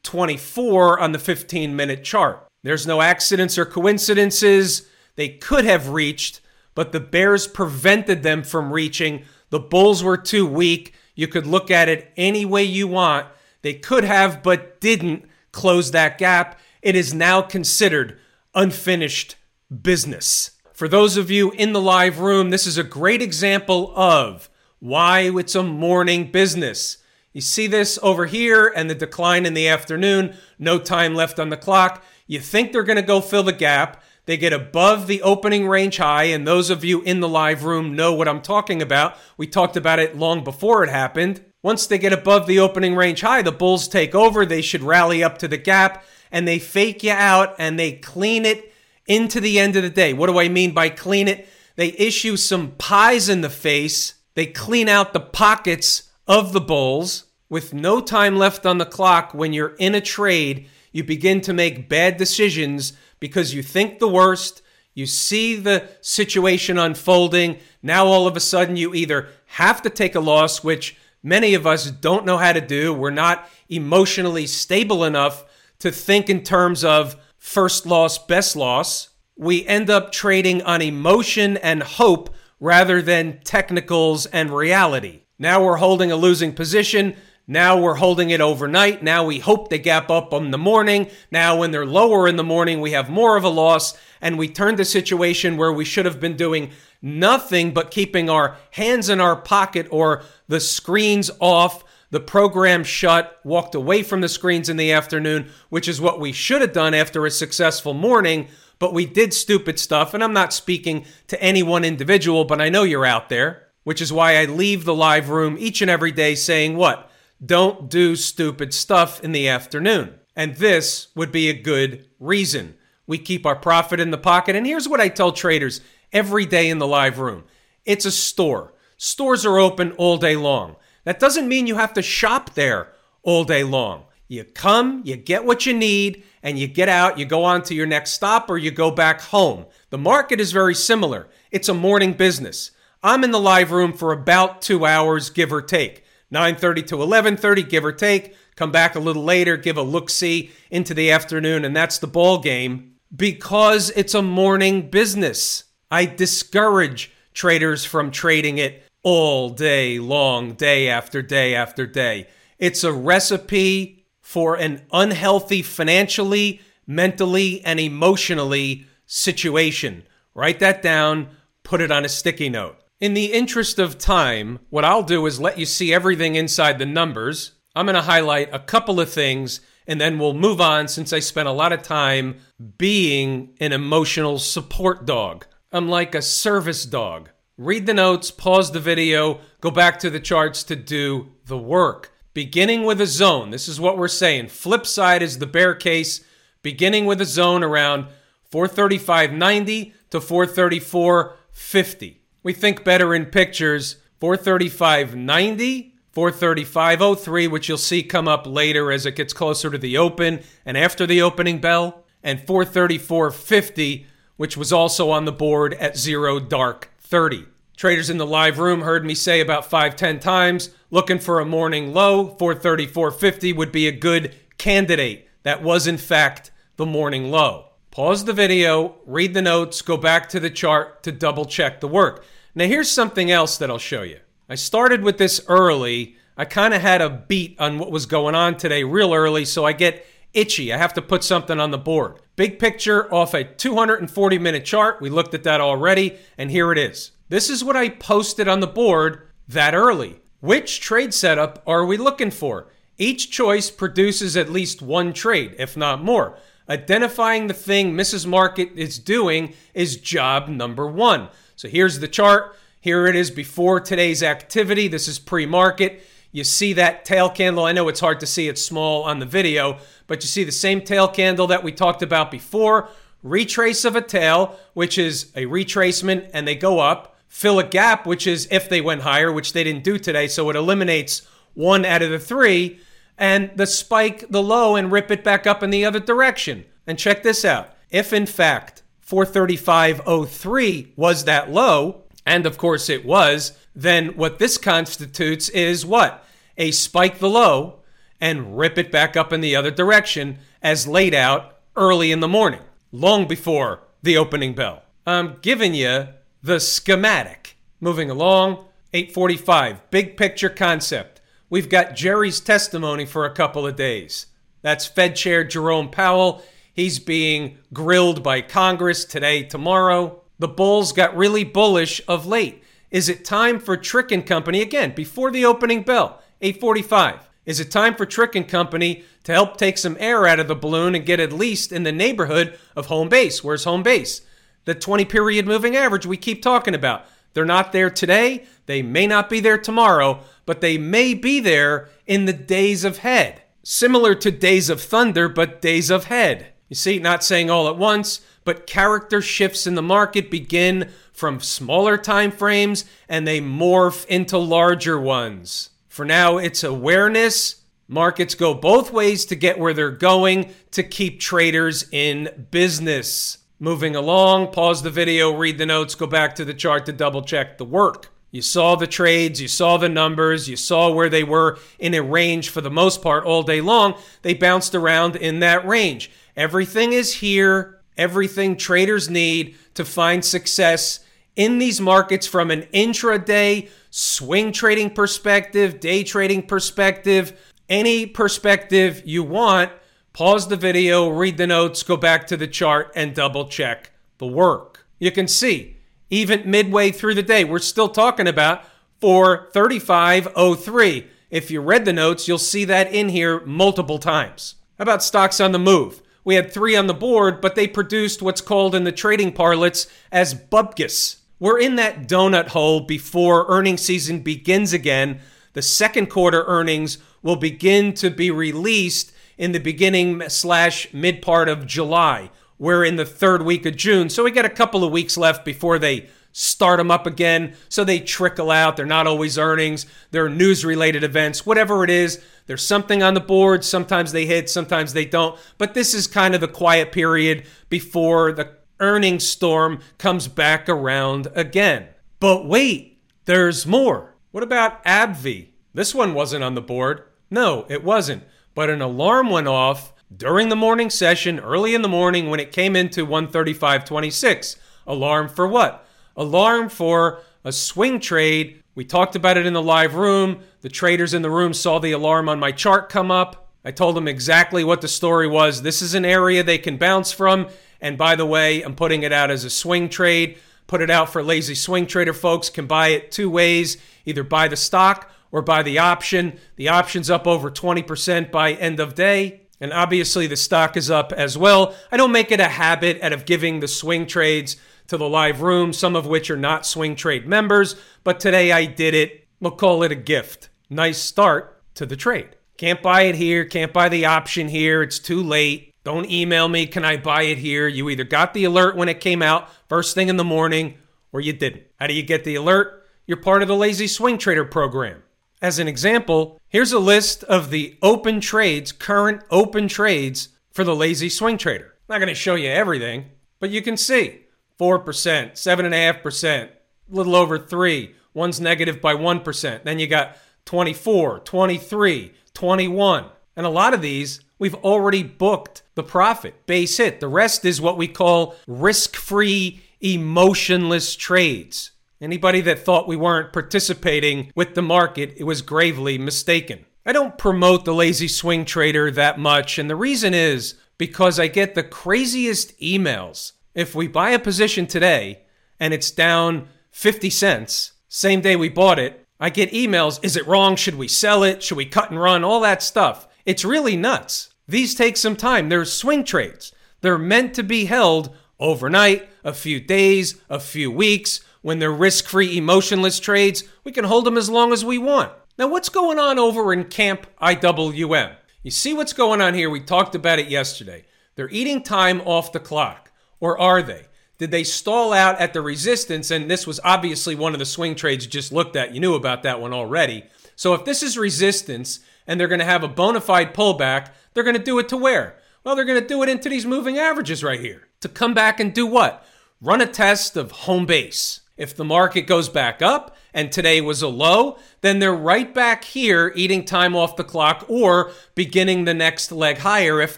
437.24 0.03 1.01
on 1.01 1.11
the 1.11 1.19
15 1.19 1.75
minute 1.75 2.03
chart. 2.03 2.47
There's 2.63 2.87
no 2.87 3.01
accidents 3.01 3.57
or 3.57 3.65
coincidences. 3.65 4.87
They 5.15 5.29
could 5.29 5.65
have 5.65 5.89
reached, 5.89 6.41
but 6.75 6.91
the 6.91 6.99
Bears 6.99 7.47
prevented 7.47 8.23
them 8.23 8.43
from 8.43 8.73
reaching. 8.73 9.23
The 9.49 9.59
Bulls 9.59 10.03
were 10.03 10.17
too 10.17 10.45
weak. 10.45 10.93
You 11.15 11.27
could 11.27 11.45
look 11.45 11.69
at 11.69 11.89
it 11.89 12.11
any 12.15 12.45
way 12.45 12.63
you 12.63 12.87
want. 12.87 13.27
They 13.61 13.73
could 13.73 14.03
have, 14.03 14.41
but 14.41 14.79
didn't 14.79 15.25
close 15.51 15.91
that 15.91 16.17
gap. 16.17 16.59
It 16.81 16.95
is 16.95 17.13
now 17.13 17.41
considered 17.41 18.17
unfinished 18.55 19.35
business. 19.81 20.51
For 20.73 20.87
those 20.87 21.17
of 21.17 21.29
you 21.29 21.51
in 21.51 21.73
the 21.73 21.81
live 21.81 22.19
room, 22.19 22.49
this 22.49 22.65
is 22.65 22.77
a 22.77 22.83
great 22.83 23.21
example 23.21 23.93
of 23.95 24.49
why 24.79 25.31
it's 25.35 25.53
a 25.53 25.61
morning 25.61 26.31
business. 26.31 26.97
You 27.33 27.41
see 27.41 27.67
this 27.67 27.97
over 28.03 28.25
here 28.25 28.71
and 28.75 28.89
the 28.89 28.95
decline 28.95 29.45
in 29.45 29.53
the 29.53 29.67
afternoon, 29.67 30.35
no 30.59 30.79
time 30.79 31.15
left 31.15 31.39
on 31.39 31.49
the 31.49 31.57
clock. 31.57 32.03
You 32.27 32.39
think 32.39 32.71
they're 32.71 32.83
going 32.83 32.97
to 32.97 33.01
go 33.01 33.21
fill 33.21 33.43
the 33.43 33.53
gap. 33.53 34.03
They 34.25 34.37
get 34.37 34.53
above 34.53 35.07
the 35.07 35.21
opening 35.21 35.67
range 35.67 35.97
high, 35.97 36.25
and 36.25 36.45
those 36.45 36.69
of 36.69 36.85
you 36.85 37.01
in 37.01 37.21
the 37.21 37.27
live 37.27 37.63
room 37.63 37.95
know 37.95 38.13
what 38.13 38.27
I'm 38.27 38.41
talking 38.41 38.81
about. 38.81 39.17
We 39.35 39.47
talked 39.47 39.75
about 39.75 39.99
it 39.99 40.17
long 40.17 40.43
before 40.43 40.83
it 40.83 40.89
happened. 40.89 41.43
Once 41.63 41.87
they 41.87 41.97
get 41.97 42.13
above 42.13 42.47
the 42.47 42.59
opening 42.59 42.95
range 42.95 43.21
high, 43.21 43.41
the 43.41 43.51
Bulls 43.51 43.87
take 43.87 44.13
over. 44.13 44.45
They 44.45 44.61
should 44.61 44.83
rally 44.83 45.23
up 45.23 45.37
to 45.39 45.47
the 45.47 45.57
gap, 45.57 46.03
and 46.31 46.47
they 46.47 46.59
fake 46.59 47.03
you 47.03 47.11
out 47.11 47.55
and 47.57 47.79
they 47.79 47.93
clean 47.93 48.45
it 48.45 48.73
into 49.07 49.41
the 49.41 49.59
end 49.59 49.75
of 49.75 49.83
the 49.83 49.89
day. 49.89 50.13
What 50.13 50.27
do 50.27 50.39
I 50.39 50.49
mean 50.49 50.73
by 50.73 50.89
clean 50.89 51.27
it? 51.27 51.47
They 51.75 51.89
issue 51.93 52.37
some 52.37 52.71
pies 52.77 53.27
in 53.27 53.41
the 53.41 53.49
face. 53.49 54.15
They 54.35 54.45
clean 54.45 54.87
out 54.87 55.13
the 55.13 55.19
pockets 55.19 56.10
of 56.31 56.53
the 56.53 56.61
Bulls. 56.61 57.25
With 57.49 57.73
no 57.73 57.99
time 57.99 58.37
left 58.37 58.65
on 58.65 58.77
the 58.77 58.85
clock, 58.85 59.33
when 59.33 59.51
you're 59.51 59.75
in 59.75 59.93
a 59.93 59.99
trade, 59.99 60.69
you 60.93 61.03
begin 61.03 61.41
to 61.41 61.51
make 61.51 61.89
bad 61.89 62.15
decisions 62.15 62.93
because 63.19 63.53
you 63.53 63.61
think 63.61 63.99
the 63.99 64.07
worst, 64.07 64.61
you 64.93 65.05
see 65.05 65.57
the 65.57 65.89
situation 65.99 66.77
unfolding. 66.77 67.57
Now, 67.83 68.05
all 68.05 68.27
of 68.27 68.37
a 68.37 68.39
sudden, 68.39 68.77
you 68.77 68.95
either 68.95 69.27
have 69.45 69.81
to 69.81 69.89
take 69.89 70.15
a 70.15 70.21
loss, 70.21 70.63
which 70.63 70.95
many 71.21 71.53
of 71.53 71.67
us 71.67 71.91
don't 71.91 72.25
know 72.25 72.37
how 72.37 72.53
to 72.53 72.61
do. 72.61 72.93
We're 72.93 73.09
not 73.09 73.49
emotionally 73.67 74.47
stable 74.47 75.03
enough 75.03 75.43
to 75.79 75.91
think 75.91 76.29
in 76.29 76.43
terms 76.43 76.85
of 76.85 77.17
first 77.37 77.85
loss, 77.85 78.17
best 78.17 78.55
loss. 78.55 79.09
We 79.35 79.67
end 79.67 79.89
up 79.89 80.13
trading 80.13 80.61
on 80.61 80.81
emotion 80.81 81.57
and 81.57 81.83
hope 81.83 82.33
rather 82.61 83.01
than 83.01 83.41
technicals 83.43 84.27
and 84.27 84.49
reality. 84.55 85.23
Now 85.41 85.63
we're 85.63 85.77
holding 85.77 86.11
a 86.11 86.15
losing 86.15 86.53
position. 86.53 87.15
Now 87.47 87.75
we're 87.75 87.95
holding 87.95 88.29
it 88.29 88.41
overnight. 88.41 89.01
Now 89.01 89.25
we 89.25 89.39
hope 89.39 89.69
they 89.69 89.79
gap 89.79 90.11
up 90.11 90.31
in 90.33 90.51
the 90.51 90.57
morning. 90.59 91.09
Now, 91.31 91.57
when 91.57 91.71
they're 91.71 91.83
lower 91.83 92.27
in 92.27 92.35
the 92.35 92.43
morning, 92.43 92.79
we 92.79 92.91
have 92.91 93.09
more 93.09 93.35
of 93.37 93.43
a 93.43 93.49
loss. 93.49 93.97
And 94.21 94.37
we 94.37 94.47
turn 94.47 94.75
the 94.75 94.85
situation 94.85 95.57
where 95.57 95.73
we 95.73 95.83
should 95.83 96.05
have 96.05 96.19
been 96.19 96.37
doing 96.37 96.69
nothing 97.01 97.73
but 97.73 97.89
keeping 97.89 98.29
our 98.29 98.55
hands 98.69 99.09
in 99.09 99.19
our 99.19 99.35
pocket 99.35 99.87
or 99.89 100.21
the 100.47 100.59
screens 100.59 101.31
off, 101.39 101.83
the 102.11 102.19
program 102.19 102.83
shut, 102.83 103.39
walked 103.43 103.73
away 103.73 104.03
from 104.03 104.21
the 104.21 104.29
screens 104.29 104.69
in 104.69 104.77
the 104.77 104.91
afternoon, 104.91 105.49
which 105.69 105.87
is 105.87 105.99
what 105.99 106.19
we 106.19 106.31
should 106.31 106.61
have 106.61 106.71
done 106.71 106.93
after 106.93 107.25
a 107.25 107.31
successful 107.31 107.95
morning. 107.95 108.47
But 108.77 108.93
we 108.93 109.07
did 109.07 109.33
stupid 109.33 109.79
stuff. 109.79 110.13
And 110.13 110.23
I'm 110.23 110.33
not 110.33 110.53
speaking 110.53 111.03
to 111.29 111.41
any 111.41 111.63
one 111.63 111.83
individual, 111.83 112.45
but 112.45 112.61
I 112.61 112.69
know 112.69 112.83
you're 112.83 113.07
out 113.07 113.29
there, 113.29 113.69
which 113.83 114.01
is 114.01 114.13
why 114.13 114.37
I 114.37 114.45
leave 114.45 114.85
the 114.85 114.95
live 114.95 115.29
room 115.29 115.55
each 115.59 115.81
and 115.81 115.89
every 115.91 116.11
day 116.11 116.35
saying, 116.35 116.75
What? 116.75 117.11
don't 117.43 117.89
do 117.89 118.15
stupid 118.15 118.73
stuff 118.73 119.23
in 119.23 119.31
the 119.31 119.47
afternoon. 119.47 120.13
And 120.35 120.55
this 120.55 121.07
would 121.15 121.31
be 121.31 121.49
a 121.49 121.59
good 121.59 122.07
reason. 122.19 122.75
We 123.07 123.17
keep 123.17 123.45
our 123.45 123.55
profit 123.55 123.99
in 123.99 124.11
the 124.11 124.17
pocket. 124.17 124.55
And 124.55 124.65
here's 124.65 124.87
what 124.87 125.01
I 125.01 125.09
tell 125.09 125.31
traders 125.31 125.81
every 126.13 126.45
day 126.45 126.69
in 126.69 126.77
the 126.77 126.87
live 126.87 127.19
room 127.19 127.43
it's 127.85 128.05
a 128.05 128.11
store. 128.11 128.73
Stores 128.97 129.45
are 129.45 129.57
open 129.57 129.91
all 129.93 130.17
day 130.17 130.35
long. 130.35 130.75
That 131.03 131.19
doesn't 131.19 131.47
mean 131.47 131.65
you 131.65 131.75
have 131.75 131.93
to 131.93 132.03
shop 132.03 132.53
there 132.53 132.93
all 133.23 133.43
day 133.43 133.63
long. 133.63 134.03
You 134.27 134.43
come, 134.43 135.01
you 135.03 135.17
get 135.17 135.43
what 135.43 135.65
you 135.65 135.73
need, 135.73 136.23
and 136.43 136.59
you 136.59 136.67
get 136.67 136.87
out, 136.87 137.17
you 137.17 137.25
go 137.25 137.43
on 137.43 137.63
to 137.63 137.73
your 137.73 137.87
next 137.87 138.11
stop, 138.11 138.49
or 138.49 138.59
you 138.59 138.69
go 138.69 138.91
back 138.91 139.19
home. 139.19 139.65
The 139.89 139.97
market 139.97 140.39
is 140.39 140.51
very 140.51 140.75
similar. 140.75 141.27
It's 141.49 141.67
a 141.67 141.73
morning 141.73 142.13
business. 142.13 142.71
I'm 143.03 143.23
in 143.23 143.31
the 143.31 143.39
live 143.39 143.71
room 143.71 143.93
for 143.93 144.11
about 144.11 144.61
two 144.61 144.85
hours, 144.85 145.29
give 145.29 145.51
or 145.51 145.61
take. 145.61 146.03
9:30 146.31 146.83
to 146.87 146.95
11:30 147.01 147.63
give 147.63 147.83
or 147.83 147.91
take. 147.91 148.35
Come 148.55 148.71
back 148.71 148.95
a 148.95 148.99
little 148.99 149.23
later 149.23 149.57
give 149.57 149.77
a 149.77 149.81
look 149.81 150.09
see 150.09 150.51
into 150.69 150.93
the 150.93 151.09
afternoon 151.09 151.65
and 151.65 151.75
that's 151.75 151.97
the 151.97 152.07
ball 152.07 152.37
game 152.37 152.93
because 153.15 153.89
it's 153.95 154.13
a 154.13 154.21
morning 154.21 154.89
business 154.89 155.63
i 155.89 156.05
discourage 156.05 157.11
traders 157.33 157.83
from 157.83 158.11
trading 158.11 158.57
it 158.57 158.83
all 159.03 159.49
day 159.49 159.97
long 159.97 160.53
day 160.53 160.87
after 160.87 161.21
day 161.21 161.55
after 161.55 161.87
day. 161.87 162.27
It's 162.59 162.83
a 162.83 162.93
recipe 162.93 164.05
for 164.21 164.55
an 164.55 164.83
unhealthy 164.93 165.63
financially 165.63 166.61
mentally 166.85 167.61
and 167.65 167.79
emotionally 167.79 168.85
situation. 169.07 170.03
Write 170.35 170.59
that 170.59 170.81
down 170.81 171.29
put 171.63 171.81
it 171.81 171.91
on 171.91 172.05
a 172.05 172.09
sticky 172.09 172.49
note 172.49 172.80
in 173.01 173.15
the 173.15 173.33
interest 173.33 173.79
of 173.79 173.97
time, 173.97 174.59
what 174.69 174.85
I'll 174.85 175.03
do 175.03 175.25
is 175.25 175.39
let 175.39 175.57
you 175.57 175.65
see 175.65 175.91
everything 175.91 176.35
inside 176.35 176.77
the 176.77 176.85
numbers. 176.85 177.53
I'm 177.75 177.87
going 177.87 177.95
to 177.95 178.01
highlight 178.01 178.53
a 178.53 178.59
couple 178.59 178.99
of 178.99 179.11
things 179.11 179.59
and 179.87 179.99
then 179.99 180.19
we'll 180.19 180.35
move 180.35 180.61
on 180.61 180.87
since 180.87 181.11
I 181.11 181.19
spent 181.19 181.47
a 181.47 181.51
lot 181.51 181.73
of 181.73 181.81
time 181.81 182.37
being 182.77 183.55
an 183.59 183.73
emotional 183.73 184.37
support 184.37 185.05
dog. 185.05 185.47
I'm 185.71 185.89
like 185.89 186.13
a 186.13 186.21
service 186.21 186.85
dog. 186.85 187.31
Read 187.57 187.87
the 187.87 187.93
notes, 187.93 188.29
pause 188.29 188.71
the 188.71 188.79
video, 188.79 189.41
go 189.59 189.71
back 189.71 189.97
to 189.99 190.11
the 190.11 190.19
charts 190.19 190.63
to 190.65 190.75
do 190.75 191.31
the 191.45 191.57
work. 191.57 192.13
Beginning 192.33 192.83
with 192.83 193.01
a 193.01 193.07
zone, 193.07 193.49
this 193.49 193.67
is 193.67 193.79
what 193.79 193.97
we're 193.97 194.07
saying. 194.07 194.49
Flip 194.49 194.85
side 194.85 195.23
is 195.23 195.39
the 195.39 195.47
bear 195.47 195.73
case, 195.73 196.23
beginning 196.61 197.05
with 197.05 197.19
a 197.19 197.25
zone 197.25 197.63
around 197.63 198.05
435.90 198.51 199.93
to 200.11 200.19
434.50. 200.19 202.20
We 202.43 202.53
think 202.53 202.83
better 202.83 203.13
in 203.13 203.27
pictures 203.27 203.97
435.90, 204.19 205.91
435.03, 206.13 207.49
which 207.49 207.69
you'll 207.69 207.77
see 207.77 208.03
come 208.03 208.27
up 208.27 208.45
later 208.45 208.91
as 208.91 209.05
it 209.05 209.15
gets 209.15 209.33
closer 209.33 209.69
to 209.69 209.77
the 209.77 209.97
open 209.97 210.41
and 210.65 210.77
after 210.77 211.07
the 211.07 211.21
opening 211.21 211.59
bell, 211.59 212.03
and 212.23 212.39
434.50, 212.39 214.05
which 214.37 214.57
was 214.57 214.71
also 214.71 215.09
on 215.09 215.25
the 215.25 215.31
board 215.31 215.73
at 215.75 215.97
0 215.97 216.39
dark 216.39 216.91
30. 216.99 217.45
Traders 217.75 218.11
in 218.11 218.17
the 218.17 218.27
live 218.27 218.59
room 218.59 218.81
heard 218.81 219.05
me 219.05 219.15
say 219.15 219.39
about 219.39 219.65
5 219.65 219.95
10 219.95 220.19
times, 220.19 220.69
looking 220.91 221.17
for 221.17 221.39
a 221.39 221.45
morning 221.45 221.93
low, 221.93 222.35
434.50 222.35 223.55
would 223.55 223.71
be 223.71 223.87
a 223.87 223.91
good 223.91 224.35
candidate. 224.57 225.27
That 225.43 225.63
was, 225.63 225.87
in 225.87 225.97
fact, 225.97 226.51
the 226.75 226.85
morning 226.85 227.31
low. 227.31 227.70
Pause 227.91 228.23
the 228.23 228.31
video, 228.31 228.95
read 229.05 229.33
the 229.33 229.41
notes, 229.41 229.81
go 229.81 229.97
back 229.97 230.29
to 230.29 230.39
the 230.39 230.49
chart 230.49 231.03
to 231.03 231.11
double 231.11 231.43
check 231.43 231.81
the 231.81 231.89
work. 231.89 232.23
Now, 232.55 232.65
here's 232.65 232.89
something 232.89 233.29
else 233.29 233.57
that 233.57 233.69
I'll 233.69 233.77
show 233.77 234.01
you. 234.01 234.21
I 234.47 234.55
started 234.55 235.03
with 235.03 235.17
this 235.17 235.41
early. 235.49 236.15
I 236.37 236.45
kind 236.45 236.73
of 236.73 236.81
had 236.81 237.01
a 237.01 237.09
beat 237.09 237.59
on 237.59 237.79
what 237.79 237.91
was 237.91 238.05
going 238.05 238.33
on 238.33 238.55
today 238.55 238.85
real 238.85 239.13
early, 239.13 239.43
so 239.43 239.65
I 239.65 239.73
get 239.73 240.05
itchy. 240.33 240.71
I 240.71 240.77
have 240.77 240.93
to 240.93 241.01
put 241.01 241.21
something 241.21 241.59
on 241.59 241.71
the 241.71 241.77
board. 241.77 242.21
Big 242.37 242.59
picture 242.59 243.13
off 243.13 243.33
a 243.33 243.43
240 243.43 244.39
minute 244.39 244.63
chart. 244.63 245.01
We 245.01 245.09
looked 245.09 245.33
at 245.33 245.43
that 245.43 245.59
already, 245.59 246.17
and 246.37 246.49
here 246.49 246.71
it 246.71 246.77
is. 246.77 247.11
This 247.27 247.49
is 247.49 247.61
what 247.61 247.75
I 247.75 247.89
posted 247.89 248.47
on 248.47 248.61
the 248.61 248.67
board 248.67 249.27
that 249.49 249.75
early. 249.75 250.21
Which 250.39 250.79
trade 250.79 251.13
setup 251.13 251.61
are 251.67 251.85
we 251.85 251.97
looking 251.97 252.31
for? 252.31 252.69
Each 252.97 253.29
choice 253.29 253.69
produces 253.69 254.37
at 254.37 254.49
least 254.49 254.81
one 254.81 255.11
trade, 255.11 255.55
if 255.59 255.75
not 255.75 256.01
more. 256.01 256.37
Identifying 256.71 257.47
the 257.47 257.53
thing 257.53 257.91
Mrs. 257.91 258.25
Market 258.25 258.71
is 258.77 258.97
doing 258.97 259.51
is 259.73 259.97
job 259.97 260.47
number 260.47 260.87
one. 260.87 261.27
So 261.57 261.67
here's 261.67 261.99
the 261.99 262.07
chart. 262.07 262.55
Here 262.79 263.07
it 263.07 263.15
is 263.17 263.29
before 263.29 263.81
today's 263.81 264.23
activity. 264.23 264.87
This 264.87 265.09
is 265.09 265.19
pre 265.19 265.45
market. 265.45 266.01
You 266.31 266.45
see 266.45 266.71
that 266.71 267.03
tail 267.03 267.29
candle. 267.29 267.65
I 267.65 267.73
know 267.73 267.89
it's 267.89 267.99
hard 267.99 268.21
to 268.21 268.25
see, 268.25 268.47
it's 268.47 268.63
small 268.63 269.03
on 269.03 269.19
the 269.19 269.25
video, 269.25 269.79
but 270.07 270.23
you 270.23 270.29
see 270.29 270.45
the 270.45 270.53
same 270.53 270.79
tail 270.79 271.09
candle 271.09 271.45
that 271.47 271.61
we 271.61 271.73
talked 271.73 272.01
about 272.01 272.31
before. 272.31 272.87
Retrace 273.21 273.83
of 273.83 273.97
a 273.97 274.01
tail, 274.01 274.57
which 274.73 274.97
is 274.97 275.29
a 275.35 275.47
retracement, 275.47 276.29
and 276.33 276.47
they 276.47 276.55
go 276.55 276.79
up. 276.79 277.17
Fill 277.27 277.59
a 277.59 277.65
gap, 277.65 278.05
which 278.05 278.25
is 278.25 278.47
if 278.49 278.69
they 278.69 278.79
went 278.79 279.01
higher, 279.01 279.29
which 279.29 279.51
they 279.51 279.65
didn't 279.65 279.83
do 279.83 279.99
today. 279.99 280.29
So 280.29 280.49
it 280.49 280.55
eliminates 280.55 281.27
one 281.53 281.83
out 281.83 282.01
of 282.01 282.11
the 282.11 282.19
three. 282.19 282.79
And 283.21 283.51
the 283.55 283.67
spike 283.67 284.25
the 284.31 284.41
low 284.41 284.75
and 284.75 284.91
rip 284.91 285.11
it 285.11 285.23
back 285.23 285.45
up 285.45 285.61
in 285.61 285.69
the 285.69 285.85
other 285.85 285.99
direction. 285.99 286.65
And 286.87 286.97
check 286.97 287.21
this 287.21 287.45
out. 287.45 287.69
If 287.91 288.11
in 288.11 288.25
fact 288.25 288.81
435.03 289.07 290.87
was 290.95 291.25
that 291.25 291.51
low, 291.51 292.05
and 292.25 292.47
of 292.47 292.57
course 292.57 292.89
it 292.89 293.05
was, 293.05 293.55
then 293.75 294.17
what 294.17 294.39
this 294.39 294.57
constitutes 294.57 295.49
is 295.49 295.85
what? 295.85 296.25
A 296.57 296.71
spike 296.71 297.19
the 297.19 297.29
low 297.29 297.81
and 298.19 298.57
rip 298.57 298.79
it 298.79 298.91
back 298.91 299.15
up 299.15 299.31
in 299.31 299.41
the 299.41 299.55
other 299.55 299.71
direction 299.71 300.39
as 300.63 300.87
laid 300.87 301.13
out 301.13 301.59
early 301.75 302.11
in 302.11 302.21
the 302.21 302.27
morning, 302.27 302.61
long 302.91 303.27
before 303.27 303.83
the 304.01 304.17
opening 304.17 304.55
bell. 304.55 304.81
I'm 305.05 305.37
giving 305.41 305.75
you 305.75 306.07
the 306.41 306.59
schematic. 306.59 307.55
Moving 307.79 308.09
along, 308.09 308.65
845, 308.93 309.91
big 309.91 310.17
picture 310.17 310.49
concept. 310.49 311.20
We've 311.51 311.67
got 311.67 311.97
Jerry's 311.97 312.39
testimony 312.39 313.05
for 313.05 313.25
a 313.25 313.33
couple 313.33 313.67
of 313.67 313.75
days. 313.75 314.27
That's 314.61 314.85
Fed 314.85 315.17
Chair 315.17 315.43
Jerome 315.43 315.89
Powell. 315.89 316.41
He's 316.73 316.97
being 316.97 317.57
grilled 317.73 318.23
by 318.23 318.39
Congress 318.39 319.03
today, 319.03 319.43
tomorrow. 319.43 320.21
The 320.39 320.47
bulls 320.47 320.93
got 320.93 321.13
really 321.13 321.43
bullish 321.43 321.99
of 322.07 322.25
late. 322.25 322.63
Is 322.89 323.09
it 323.09 323.25
time 323.25 323.59
for 323.59 323.75
Trick 323.75 324.13
and 324.13 324.25
Company 324.25 324.61
again 324.61 324.93
before 324.95 325.29
the 325.29 325.43
opening 325.43 325.83
bell? 325.83 326.21
845. 326.39 327.27
Is 327.45 327.59
it 327.59 327.69
time 327.69 327.95
for 327.95 328.05
Trick 328.05 328.33
and 328.33 328.47
Company 328.47 329.03
to 329.25 329.33
help 329.33 329.57
take 329.57 329.77
some 329.77 329.97
air 329.99 330.25
out 330.25 330.39
of 330.39 330.47
the 330.47 330.55
balloon 330.55 330.95
and 330.95 331.05
get 331.05 331.19
at 331.19 331.33
least 331.33 331.73
in 331.73 331.83
the 331.83 331.91
neighborhood 331.91 332.57
of 332.77 332.85
home 332.85 333.09
base? 333.09 333.43
Where's 333.43 333.65
home 333.65 333.83
base? 333.83 334.21
The 334.63 334.73
20 334.73 335.03
period 335.03 335.45
moving 335.45 335.75
average 335.75 336.05
we 336.05 336.15
keep 336.15 336.41
talking 336.41 336.75
about. 336.75 337.05
They're 337.33 337.45
not 337.45 337.71
there 337.71 337.89
today. 337.89 338.45
They 338.65 338.81
may 338.81 339.07
not 339.07 339.29
be 339.29 339.39
there 339.39 339.57
tomorrow, 339.57 340.21
but 340.45 340.61
they 340.61 340.77
may 340.77 341.13
be 341.13 341.39
there 341.39 341.89
in 342.05 342.25
the 342.25 342.33
days 342.33 342.83
of 342.83 342.99
head. 342.99 343.41
Similar 343.63 344.15
to 344.15 344.31
days 344.31 344.69
of 344.69 344.81
thunder, 344.81 345.29
but 345.29 345.61
days 345.61 345.89
of 345.89 346.05
head. 346.05 346.47
You 346.67 346.75
see, 346.75 346.99
not 346.99 347.23
saying 347.23 347.49
all 347.49 347.67
at 347.67 347.77
once, 347.77 348.21
but 348.43 348.65
character 348.65 349.21
shifts 349.21 349.67
in 349.67 349.75
the 349.75 349.81
market 349.81 350.31
begin 350.31 350.89
from 351.11 351.39
smaller 351.39 351.97
time 351.97 352.31
frames 352.31 352.85
and 353.07 353.27
they 353.27 353.39
morph 353.39 354.05
into 354.05 354.37
larger 354.37 354.99
ones. 354.99 355.69
For 355.87 356.05
now, 356.05 356.37
it's 356.37 356.63
awareness. 356.63 357.61
Markets 357.87 358.35
go 358.35 358.53
both 358.53 358.91
ways 358.91 359.25
to 359.25 359.35
get 359.35 359.59
where 359.59 359.73
they're 359.73 359.91
going 359.91 360.53
to 360.71 360.81
keep 360.81 361.19
traders 361.19 361.85
in 361.91 362.47
business. 362.49 363.37
Moving 363.61 363.95
along, 363.95 364.51
pause 364.51 364.81
the 364.81 364.89
video, 364.89 365.31
read 365.31 365.57
the 365.57 365.65
notes, 365.65 365.95
go 365.95 366.07
back 366.07 366.35
to 366.35 366.43
the 366.43 366.53
chart 366.53 366.85
to 366.87 366.91
double 366.91 367.21
check 367.21 367.57
the 367.57 367.63
work. 367.63 368.11
You 368.31 368.41
saw 368.41 368.75
the 368.75 368.87
trades, 368.87 369.39
you 369.39 369.47
saw 369.47 369.77
the 369.77 369.87
numbers, 369.87 370.49
you 370.49 370.57
saw 370.57 370.91
where 370.91 371.09
they 371.09 371.23
were 371.23 371.59
in 371.79 371.93
a 371.93 372.01
range 372.01 372.49
for 372.49 372.61
the 372.61 372.71
most 372.71 373.01
part 373.01 373.23
all 373.23 373.43
day 373.43 373.61
long. 373.61 373.93
They 374.23 374.33
bounced 374.33 374.75
around 374.75 375.15
in 375.15 375.39
that 375.39 375.65
range. 375.65 376.11
Everything 376.35 376.91
is 376.91 377.13
here 377.15 377.81
everything 377.97 378.57
traders 378.57 379.09
need 379.09 379.55
to 379.75 379.85
find 379.85 380.25
success 380.25 381.01
in 381.35 381.59
these 381.59 381.79
markets 381.79 382.25
from 382.25 382.51
an 382.51 382.63
intraday 382.73 383.69
swing 383.91 384.51
trading 384.51 384.89
perspective, 384.89 385.79
day 385.79 386.03
trading 386.03 386.41
perspective, 386.41 387.39
any 387.69 388.05
perspective 388.05 389.03
you 389.05 389.23
want. 389.23 389.71
Pause 390.13 390.49
the 390.49 390.57
video, 390.57 391.07
read 391.07 391.37
the 391.37 391.47
notes, 391.47 391.83
go 391.83 391.95
back 391.95 392.27
to 392.27 392.35
the 392.35 392.47
chart, 392.47 392.91
and 392.95 393.15
double 393.15 393.47
check 393.47 393.91
the 394.17 394.27
work. 394.27 394.85
You 394.99 395.09
can 395.09 395.29
see, 395.29 395.77
even 396.09 396.49
midway 396.49 396.91
through 396.91 397.15
the 397.15 397.23
day, 397.23 397.45
we're 397.45 397.59
still 397.59 397.87
talking 397.87 398.27
about 398.27 398.65
435.03. 399.01 401.05
If 401.29 401.49
you 401.49 401.61
read 401.61 401.85
the 401.85 401.93
notes, 401.93 402.27
you'll 402.27 402.37
see 402.37 402.65
that 402.65 402.93
in 402.93 403.07
here 403.07 403.39
multiple 403.45 403.99
times. 403.99 404.55
How 404.77 404.83
about 404.83 405.01
stocks 405.01 405.39
on 405.39 405.53
the 405.53 405.59
move? 405.59 406.01
We 406.25 406.35
had 406.35 406.51
three 406.51 406.75
on 406.75 406.87
the 406.87 406.93
board, 406.93 407.39
but 407.39 407.55
they 407.55 407.65
produced 407.65 408.21
what's 408.21 408.41
called 408.41 408.75
in 408.75 408.83
the 408.83 408.91
trading 408.91 409.31
parlance 409.31 409.87
as 410.11 410.35
bupkis. 410.35 411.19
We're 411.39 411.59
in 411.59 411.77
that 411.77 412.09
donut 412.09 412.49
hole 412.49 412.81
before 412.81 413.45
earnings 413.47 413.81
season 413.81 414.19
begins 414.19 414.73
again. 414.73 415.21
The 415.53 415.61
second 415.61 416.07
quarter 416.07 416.43
earnings 416.45 416.97
will 417.23 417.37
begin 417.37 417.93
to 417.93 418.09
be 418.09 418.29
released 418.29 419.13
in 419.41 419.53
the 419.53 419.59
beginning 419.59 420.21
slash 420.29 420.87
mid 420.93 421.19
part 421.19 421.49
of 421.49 421.65
July. 421.65 422.29
We're 422.59 422.85
in 422.85 422.95
the 422.95 423.05
third 423.05 423.41
week 423.41 423.65
of 423.65 423.75
June, 423.75 424.07
so 424.07 424.23
we 424.23 424.29
got 424.29 424.45
a 424.45 424.49
couple 424.49 424.83
of 424.83 424.91
weeks 424.91 425.17
left 425.17 425.43
before 425.43 425.79
they 425.79 426.09
start 426.31 426.77
them 426.77 426.91
up 426.91 427.07
again. 427.07 427.55
So 427.67 427.83
they 427.83 427.99
trickle 427.99 428.51
out. 428.51 428.77
They're 428.77 428.85
not 428.85 429.07
always 429.07 429.39
earnings, 429.39 429.87
they're 430.11 430.29
news 430.29 430.63
related 430.63 431.03
events, 431.03 431.43
whatever 431.43 431.83
it 431.83 431.89
is. 431.89 432.23
There's 432.45 432.65
something 432.65 433.01
on 433.01 433.15
the 433.15 433.19
board. 433.19 433.65
Sometimes 433.65 434.11
they 434.11 434.27
hit, 434.27 434.47
sometimes 434.47 434.93
they 434.93 435.05
don't. 435.05 435.39
But 435.57 435.73
this 435.73 435.95
is 435.95 436.05
kind 436.05 436.35
of 436.35 436.41
the 436.41 436.47
quiet 436.47 436.91
period 436.91 437.47
before 437.67 438.31
the 438.31 438.57
earnings 438.79 439.27
storm 439.27 439.79
comes 439.97 440.27
back 440.27 440.69
around 440.69 441.29
again. 441.33 441.87
But 442.19 442.45
wait, 442.45 442.99
there's 443.25 443.65
more. 443.65 444.13
What 444.29 444.43
about 444.43 444.85
AbbVie? 444.85 445.47
This 445.73 445.95
one 445.95 446.13
wasn't 446.13 446.43
on 446.43 446.53
the 446.53 446.61
board. 446.61 447.05
No, 447.31 447.65
it 447.69 447.83
wasn't. 447.83 448.23
But 448.53 448.69
an 448.69 448.81
alarm 448.81 449.29
went 449.29 449.47
off 449.47 449.93
during 450.15 450.49
the 450.49 450.55
morning 450.55 450.89
session, 450.89 451.39
early 451.39 451.73
in 451.73 451.81
the 451.81 451.87
morning 451.87 452.29
when 452.29 452.39
it 452.39 452.51
came 452.51 452.75
into 452.75 453.05
135.26. 453.05 454.57
Alarm 454.87 455.29
for 455.29 455.47
what? 455.47 455.87
Alarm 456.17 456.69
for 456.69 457.21
a 457.43 457.51
swing 457.51 457.99
trade. 457.99 458.61
We 458.75 458.83
talked 458.83 459.15
about 459.15 459.37
it 459.37 459.45
in 459.45 459.53
the 459.53 459.61
live 459.61 459.95
room. 459.95 460.41
The 460.61 460.69
traders 460.69 461.13
in 461.13 461.21
the 461.21 461.29
room 461.29 461.53
saw 461.53 461.79
the 461.79 461.93
alarm 461.93 462.27
on 462.27 462.39
my 462.39 462.51
chart 462.51 462.89
come 462.89 463.09
up. 463.09 463.47
I 463.63 463.71
told 463.71 463.95
them 463.95 464.07
exactly 464.07 464.63
what 464.63 464.81
the 464.81 464.87
story 464.87 465.27
was. 465.27 465.61
This 465.61 465.81
is 465.81 465.93
an 465.93 466.03
area 466.03 466.43
they 466.43 466.57
can 466.57 466.77
bounce 466.77 467.11
from. 467.11 467.47
And 467.79 467.97
by 467.97 468.15
the 468.15 468.25
way, 468.25 468.61
I'm 468.63 468.75
putting 468.75 469.03
it 469.03 469.13
out 469.13 469.31
as 469.31 469.43
a 469.43 469.49
swing 469.49 469.87
trade. 469.87 470.37
Put 470.67 470.81
it 470.81 470.89
out 470.89 471.11
for 471.11 471.23
lazy 471.23 471.55
swing 471.55 471.85
trader 471.85 472.13
folks. 472.13 472.49
Can 472.49 472.65
buy 472.65 472.89
it 472.89 473.11
two 473.11 473.29
ways 473.29 473.77
either 474.05 474.23
buy 474.23 474.47
the 474.47 474.55
stock 474.55 475.11
or 475.31 475.41
buy 475.41 475.63
the 475.63 475.79
option. 475.79 476.39
The 476.55 476.69
option's 476.69 477.09
up 477.09 477.27
over 477.27 477.49
20% 477.49 478.31
by 478.31 478.53
end 478.53 478.79
of 478.79 478.95
day. 478.95 479.41
And 479.59 479.71
obviously, 479.71 480.25
the 480.25 480.35
stock 480.35 480.75
is 480.75 480.89
up 480.89 481.13
as 481.13 481.37
well. 481.37 481.75
I 481.91 481.97
don't 481.97 482.11
make 482.11 482.31
it 482.31 482.39
a 482.39 482.45
habit 482.45 483.01
out 483.01 483.13
of 483.13 483.25
giving 483.25 483.59
the 483.59 483.67
swing 483.67 484.07
trades 484.07 484.57
to 484.91 484.97
the 484.97 485.07
live 485.07 485.41
room, 485.41 485.71
some 485.71 485.95
of 485.95 486.05
which 486.05 486.29
are 486.29 486.37
not 486.37 486.65
swing 486.65 486.97
trade 486.97 487.25
members, 487.25 487.77
but 488.03 488.19
today 488.19 488.51
I 488.51 488.65
did 488.65 488.93
it. 488.93 489.25
We'll 489.39 489.51
call 489.51 489.83
it 489.83 489.91
a 489.91 489.95
gift. 489.95 490.49
Nice 490.69 490.97
start 490.97 491.63
to 491.75 491.85
the 491.85 491.95
trade. 491.95 492.35
Can't 492.57 492.81
buy 492.81 493.03
it 493.03 493.15
here, 493.15 493.45
can't 493.45 493.71
buy 493.71 493.87
the 493.87 494.05
option 494.05 494.49
here, 494.49 494.83
it's 494.83 494.99
too 494.99 495.23
late. 495.23 495.73
Don't 495.85 496.11
email 496.11 496.49
me, 496.49 496.67
can 496.67 496.83
I 496.83 496.97
buy 496.97 497.23
it 497.23 497.37
here? 497.37 497.67
You 497.67 497.89
either 497.89 498.03
got 498.03 498.33
the 498.33 498.43
alert 498.43 498.75
when 498.75 498.89
it 498.89 498.99
came 498.99 499.21
out, 499.21 499.49
first 499.69 499.95
thing 499.95 500.09
in 500.09 500.17
the 500.17 500.25
morning, 500.25 500.77
or 501.13 501.21
you 501.21 501.31
didn't. 501.31 501.63
How 501.79 501.87
do 501.87 501.93
you 501.93 502.03
get 502.03 502.25
the 502.25 502.35
alert? 502.35 502.85
You're 503.07 503.15
part 503.17 503.41
of 503.41 503.47
the 503.47 503.55
Lazy 503.55 503.87
Swing 503.87 504.17
Trader 504.17 504.45
program. 504.45 505.03
As 505.41 505.57
an 505.57 505.67
example, 505.67 506.39
here's 506.47 506.71
a 506.71 506.79
list 506.79 507.23
of 507.23 507.49
the 507.49 507.77
open 507.81 508.21
trades, 508.21 508.71
current 508.71 509.23
open 509.31 509.67
trades 509.67 510.29
for 510.51 510.63
the 510.63 510.75
lazy 510.75 511.09
swing 511.09 511.37
trader. 511.37 511.73
I'm 511.89 511.95
not 511.95 511.97
going 511.97 512.09
to 512.09 512.15
show 512.15 512.35
you 512.35 512.49
everything, 512.49 513.05
but 513.39 513.49
you 513.49 513.61
can 513.61 513.75
see 513.75 514.21
4%, 514.59 514.83
7.5%, 514.83 516.43
a 516.43 516.49
little 516.89 517.15
over 517.15 517.39
3 517.39 517.95
One's 518.13 518.41
negative 518.41 518.81
by 518.81 518.93
1%. 518.93 519.63
Then 519.63 519.79
you 519.79 519.87
got 519.87 520.17
24, 520.45 521.19
23, 521.19 522.13
21. 522.33 523.05
And 523.35 523.45
a 523.45 523.49
lot 523.49 523.73
of 523.73 523.81
these, 523.81 524.19
we've 524.37 524.55
already 524.55 525.03
booked 525.03 525.63
the 525.75 525.83
profit, 525.83 526.45
base 526.45 526.77
hit. 526.77 526.99
The 526.99 527.07
rest 527.07 527.45
is 527.45 527.61
what 527.61 527.77
we 527.77 527.87
call 527.87 528.35
risk 528.47 528.95
free, 528.95 529.61
emotionless 529.79 530.95
trades. 530.95 531.71
Anybody 532.01 532.41
that 532.41 532.57
thought 532.57 532.87
we 532.87 532.95
weren't 532.95 533.31
participating 533.31 534.31
with 534.33 534.55
the 534.55 534.63
market, 534.63 535.13
it 535.17 535.23
was 535.23 535.43
gravely 535.43 535.99
mistaken. 535.99 536.65
I 536.83 536.93
don't 536.93 537.15
promote 537.15 537.63
the 537.63 537.75
lazy 537.75 538.07
swing 538.07 538.43
trader 538.43 538.89
that 538.89 539.19
much, 539.19 539.59
and 539.59 539.69
the 539.69 539.75
reason 539.75 540.15
is 540.15 540.55
because 540.79 541.19
I 541.19 541.27
get 541.27 541.53
the 541.53 541.61
craziest 541.61 542.59
emails. 542.59 543.33
If 543.53 543.75
we 543.75 543.87
buy 543.87 544.09
a 544.09 544.19
position 544.19 544.65
today 544.65 545.21
and 545.59 545.75
it's 545.75 545.91
down 545.91 546.47
50 546.71 547.11
cents, 547.11 547.73
same 547.87 548.21
day 548.21 548.35
we 548.35 548.49
bought 548.49 548.79
it, 548.79 549.05
I 549.19 549.29
get 549.29 549.51
emails 549.51 550.03
Is 550.03 550.17
it 550.17 550.25
wrong? 550.25 550.55
Should 550.55 550.75
we 550.75 550.87
sell 550.87 551.21
it? 551.21 551.43
Should 551.43 551.57
we 551.57 551.67
cut 551.67 551.91
and 551.91 552.01
run? 552.01 552.23
All 552.23 552.39
that 552.39 552.63
stuff. 552.63 553.07
It's 553.27 553.45
really 553.45 553.75
nuts. 553.75 554.33
These 554.47 554.73
take 554.73 554.97
some 554.97 555.15
time. 555.15 555.49
They're 555.49 555.65
swing 555.65 556.03
trades, 556.03 556.51
they're 556.81 556.97
meant 556.97 557.35
to 557.35 557.43
be 557.43 557.65
held 557.65 558.15
overnight, 558.39 559.07
a 559.23 559.33
few 559.33 559.59
days, 559.59 560.19
a 560.31 560.39
few 560.39 560.71
weeks. 560.71 561.19
When 561.41 561.59
they're 561.59 561.71
risk 561.71 562.07
free, 562.07 562.37
emotionless 562.37 562.99
trades, 562.99 563.43
we 563.63 563.71
can 563.71 563.85
hold 563.85 564.05
them 564.05 564.17
as 564.17 564.29
long 564.29 564.53
as 564.53 564.63
we 564.63 564.77
want. 564.77 565.11
Now, 565.37 565.47
what's 565.47 565.69
going 565.69 565.97
on 565.97 566.19
over 566.19 566.53
in 566.53 566.65
Camp 566.65 567.07
IWM? 567.21 568.15
You 568.43 568.51
see 568.51 568.73
what's 568.73 568.93
going 568.93 569.21
on 569.21 569.33
here? 569.33 569.49
We 569.49 569.59
talked 569.59 569.95
about 569.95 570.19
it 570.19 570.27
yesterday. 570.27 570.85
They're 571.15 571.29
eating 571.29 571.63
time 571.63 572.01
off 572.01 572.31
the 572.31 572.39
clock. 572.39 572.91
Or 573.19 573.39
are 573.39 573.61
they? 573.61 573.85
Did 574.17 574.31
they 574.31 574.43
stall 574.43 574.93
out 574.93 575.19
at 575.19 575.33
the 575.33 575.41
resistance? 575.41 576.11
And 576.11 576.29
this 576.29 576.45
was 576.45 576.59
obviously 576.63 577.15
one 577.15 577.33
of 577.33 577.39
the 577.39 577.45
swing 577.45 577.75
trades 577.75 578.05
you 578.05 578.11
just 578.11 578.31
looked 578.31 578.55
at. 578.55 578.73
You 578.73 578.79
knew 578.79 578.93
about 578.93 579.23
that 579.23 579.41
one 579.41 579.53
already. 579.53 580.03
So 580.35 580.53
if 580.53 580.65
this 580.65 580.83
is 580.83 580.97
resistance 580.97 581.79
and 582.05 582.19
they're 582.19 582.27
going 582.27 582.39
to 582.39 582.45
have 582.45 582.63
a 582.63 582.67
bona 582.67 583.01
fide 583.01 583.33
pullback, 583.33 583.89
they're 584.13 584.23
going 584.23 584.37
to 584.37 584.43
do 584.43 584.59
it 584.59 584.69
to 584.69 584.77
where? 584.77 585.17
Well, 585.43 585.55
they're 585.55 585.65
going 585.65 585.81
to 585.81 585.87
do 585.87 586.03
it 586.03 586.09
into 586.09 586.29
these 586.29 586.45
moving 586.45 586.77
averages 586.77 587.23
right 587.23 587.39
here. 587.39 587.67
To 587.79 587.89
come 587.89 588.13
back 588.13 588.39
and 588.39 588.53
do 588.53 588.67
what? 588.67 589.05
Run 589.41 589.61
a 589.61 589.65
test 589.65 590.15
of 590.15 590.31
home 590.31 590.67
base. 590.67 591.20
If 591.41 591.55
the 591.55 591.65
market 591.65 592.01
goes 592.01 592.29
back 592.29 592.61
up 592.61 592.95
and 593.15 593.31
today 593.31 593.61
was 593.61 593.81
a 593.81 593.87
low, 593.87 594.37
then 594.61 594.77
they're 594.77 594.93
right 594.93 595.33
back 595.33 595.63
here 595.63 596.13
eating 596.15 596.45
time 596.45 596.75
off 596.75 596.97
the 596.97 597.03
clock 597.03 597.45
or 597.47 597.89
beginning 598.13 598.65
the 598.65 598.75
next 598.75 599.11
leg 599.11 599.39
higher 599.39 599.81
if 599.81 599.97